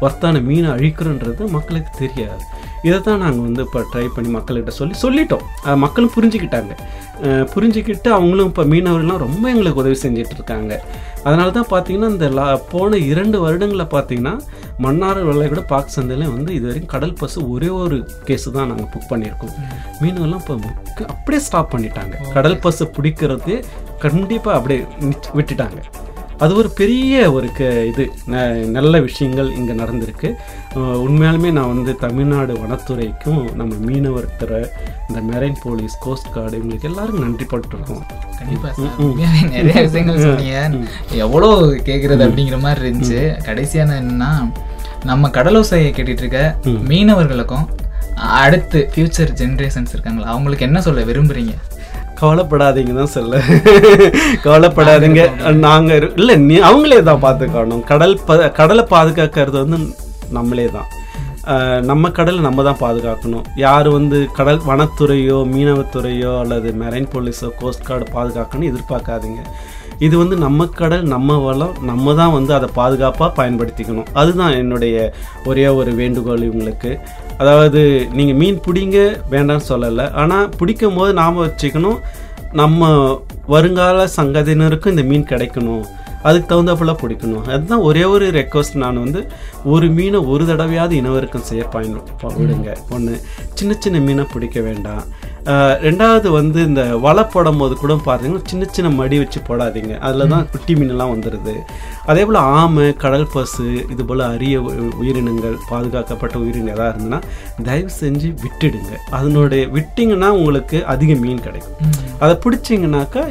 [0.00, 2.42] வர்த்தான மீனை அழிக்கிறோன்றது மக்களுக்கு தெரியாது.
[2.88, 5.44] இதை தான் நாங்கள் வந்து இப்போ ட்ரை பண்ணி மக்கள்கிட்ட சொல்லி சொல்லிட்டோம்.
[5.84, 6.72] மக்களும் புரிஞ்சுக்கிட்டாங்க.
[7.54, 10.72] புரிஞ்சுக்கிட்டு அவங்களும் இப்போ மீனவர்கள்லாம் ரொம்ப எங்களுக்கு உதவி செஞ்சுட்டு இருக்காங்க.
[11.26, 14.34] அதனால தான் பார்த்தீங்கன்னா இந்த லா போன இரண்டு வருடங்களில் பார்த்தீங்கன்னா
[14.84, 19.10] மன்னார் வெள்ளைக்கூட பாக் சந்தையில வந்து இது வரைக்கும் கடல் பசு ஒரே ஒரு கேஸ் தான் நாங்கள் புக்
[19.12, 19.54] பண்ணியிருக்கோம்.
[20.02, 20.56] மீனவெல்லாம் இப்போ
[21.14, 22.16] அப்படியே ஸ்டாப் பண்ணிட்டாங்க.
[22.36, 23.54] கடல் பசு பிடிக்கிறது
[24.06, 24.80] கண்டிப்பாக அப்படியே
[25.38, 25.80] விட்டுட்டாங்க.
[26.42, 28.04] அது ஒரு பெரிய ஒரு க இது.
[28.76, 30.28] நல்ல விஷயங்கள் இங்கே நடந்திருக்கு.
[31.06, 34.60] உண்மையாலுமே நான் வந்து தமிழ்நாடு வனத்துறைக்கும் நம்ம மீனவர் துறை
[35.08, 38.02] இந்த மெரைன் போலீஸ் கோஸ்ட் கார்டு இவங்களுக்கு எல்லாருக்கும் நன்றி பட்டிருக்கோம்.
[39.54, 40.56] நிறைய விஷயங்கள் சொன்னீங்க.
[41.26, 41.50] எவ்வளோ
[41.90, 43.20] கேக்குறது அப்படிங்கிற மாதிரி இருந்துச்சு.
[43.48, 44.32] கடைசியான என்னன்னா
[45.10, 46.40] நம்ம கடலோசையை கேட்டுட்டு இருக்க
[46.90, 47.68] மீனவர்களுக்கும்
[48.42, 51.54] அடுத்து ஃபியூச்சர் ஜெனரேஷன்ஸ் இருக்காங்களா அவங்களுக்கு என்ன சொல்ல விரும்புறீங்க?
[52.22, 53.36] கவலைப்படாதீங்க தான் சொல்ல.
[54.44, 55.52] கவலைப்படாதீங்க.
[55.52, 57.84] நாங்க இரு- இல்ல நீ அவங்களே தான் பார்த்துக்கணும்.
[57.84, 59.94] கடல் ப கடலை பாதுகாக்கிறது வந்து
[60.30, 60.88] நம்மளே தான்.
[61.82, 63.44] நம்ம கடலை நம்ம தான் பாதுகாக்கணும்.
[63.56, 69.40] யார் வந்து கடல் வனத்துறையோ மீனவத்துறையோ அல்லது மெரைன் போலீஸோ கோஸ்ட் கார்டு பாதுகாக்கணும்னு எதிர்பார்க்காதீங்க.
[70.06, 74.08] இது வந்து நம்ம கடல் நம்ம வளம் நம்ம தான் வந்து அதை பாதுகாப்பாக பயன்படுத்திக்கணும்.
[74.20, 74.96] அதுதான் என்னுடைய
[75.50, 76.92] ஒரே ஒரு வேண்டுகோள் இவங்களுக்கு.
[77.38, 77.82] அதாவது
[78.18, 78.98] நீங்கள் மீன் பிடிங்க
[79.34, 80.06] வேண்டாம்னு சொல்லலை.
[80.22, 81.98] ஆனால் பிடிக்கும் போது நாம் வச்சுக்கணும்
[82.60, 82.90] நம்ம
[83.54, 85.84] வருங்கால சங்கதியினருக்கும் இந்த மீன் கிடைக்கணும்.
[86.28, 87.46] அதுக்கு தகுந்தாப்புல பிடிக்கணும்.
[87.52, 89.20] அதுதான் ஒரே ஒரு ரெக்வஸ்ட் நான் வந்து
[89.74, 91.96] ஒரு மீனை ஒரு தடவையாவது இனவருக்கம் செய்ய பயன்
[92.40, 92.72] விடுங்க.
[92.96, 93.14] ஒன்று
[93.58, 95.02] சின்ன சின்ன மீனை பிடிக்க வேண்டாம்.
[95.84, 99.94] ரெண்டாவது வந்து இந்த வலை போடும் போது கூட பார்த்தீங்கன்னா சின்ன சின்ன மடி வச்சு போடாதீங்க.
[100.06, 101.54] அதில் தான் குட்டி மீனெல்லாம் வந்துடுது
[102.10, 104.60] அதே போல் ஆமை கடல் பசு இது போல் அரிய
[105.00, 107.20] உயிரினங்கள் பாதுகாக்கப்பட்ட உயிரினம் எதாவது இருந்ததுன்னா
[107.68, 108.92] தயவு செஞ்சு விட்டுடுங்க.
[109.18, 111.76] அதனுடைய விட்டிங்கன்னா உங்களுக்கு அதிக மீன் கிடைக்கும்.
[112.24, 113.24] அதை பிடிச்சிங்கனாக்கா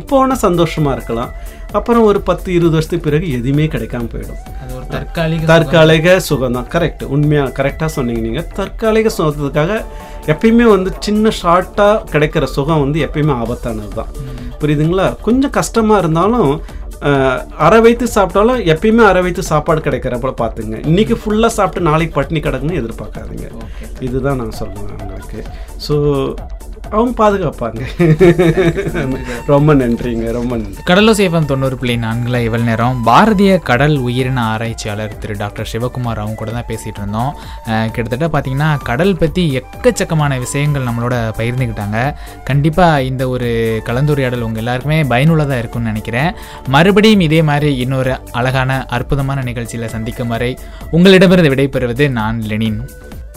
[0.00, 1.32] இப்போ வேணால் சந்தோஷமாக இருக்கலாம்.
[1.78, 4.40] அப்புறம் ஒரு பத்து இருபது வருஷத்துக்கு பிறகு எதுவுமே கிடைக்காம போயிடும்.
[4.94, 9.72] தற்காலிக தற்காலிக சுகம் தான் கரெக்ட் உண்மையாக கரெக்டாக சொன்னீங்க நீங்கள் தற்காலிக சுகத்துக்காக
[10.32, 14.12] எப்பயுமே வந்து சின்ன ஷார்ட்டாக கிடைக்கிற சுகம் வந்து எப்பயுமே ஆபத்தானது தான்
[14.62, 15.06] புரியுதுங்களா?
[15.26, 16.52] கொஞ்சம் கஷ்டமாக இருந்தாலும்
[17.66, 20.78] அரை வைத்து சாப்பிட்டாலும் எப்பயுமே அரை வைத்து சாப்பாடு கிடைக்கிறப்ப பார்த்துங்க.
[20.90, 23.48] இன்னைக்கு ஃபுல்லாக சாப்பிட்டு நாளைக்கு பட்டினி கிடக்குன்னு எதிர்பார்க்காதீங்க.
[24.06, 25.40] இதுதான் நான் சொல்லுவேன் அவங்களுக்கு
[25.86, 25.94] ஸோ
[26.90, 27.80] அவங்க பாதுகாப்பாங்க.
[29.52, 30.82] ரொம்ப நன்றிங்க ரொம்ப நன்றி.
[30.90, 36.50] கடலோசேஃபம் தொண்ணூறு புள்ளி நான்குல இவள் நேரம் பாரதிய கடல் உயிரின ஆராய்ச்சியாளர் திரு டாக்டர் சிவகுமார் அவங்க கூட
[36.50, 37.32] தான் பேசிகிட்டு இருந்தோம்.
[37.94, 41.98] கிட்டத்தட்ட பார்த்தீங்கன்னா கடல் பற்றி எக்கச்சக்கமான விஷயங்கள் நம்மளோட பகிர்ந்துக்கிட்டாங்க
[42.44, 43.50] கண்டிப்பாக இந்த ஒரு
[43.90, 46.30] கலந்துரையாடல் உங்கள் எல்லாருக்குமே பயனுள்ளதாக இருக்கும்னு நினைக்கிறேன்.
[46.68, 50.52] மறுபடியும் இதே மாதிரி இன்னொரு அழகான அற்புதமான நிகழ்ச்சியில் சந்திக்கும் வரை
[50.90, 52.80] உங்களிடமிருந்து விடைபெறுவது நான் லெனின்.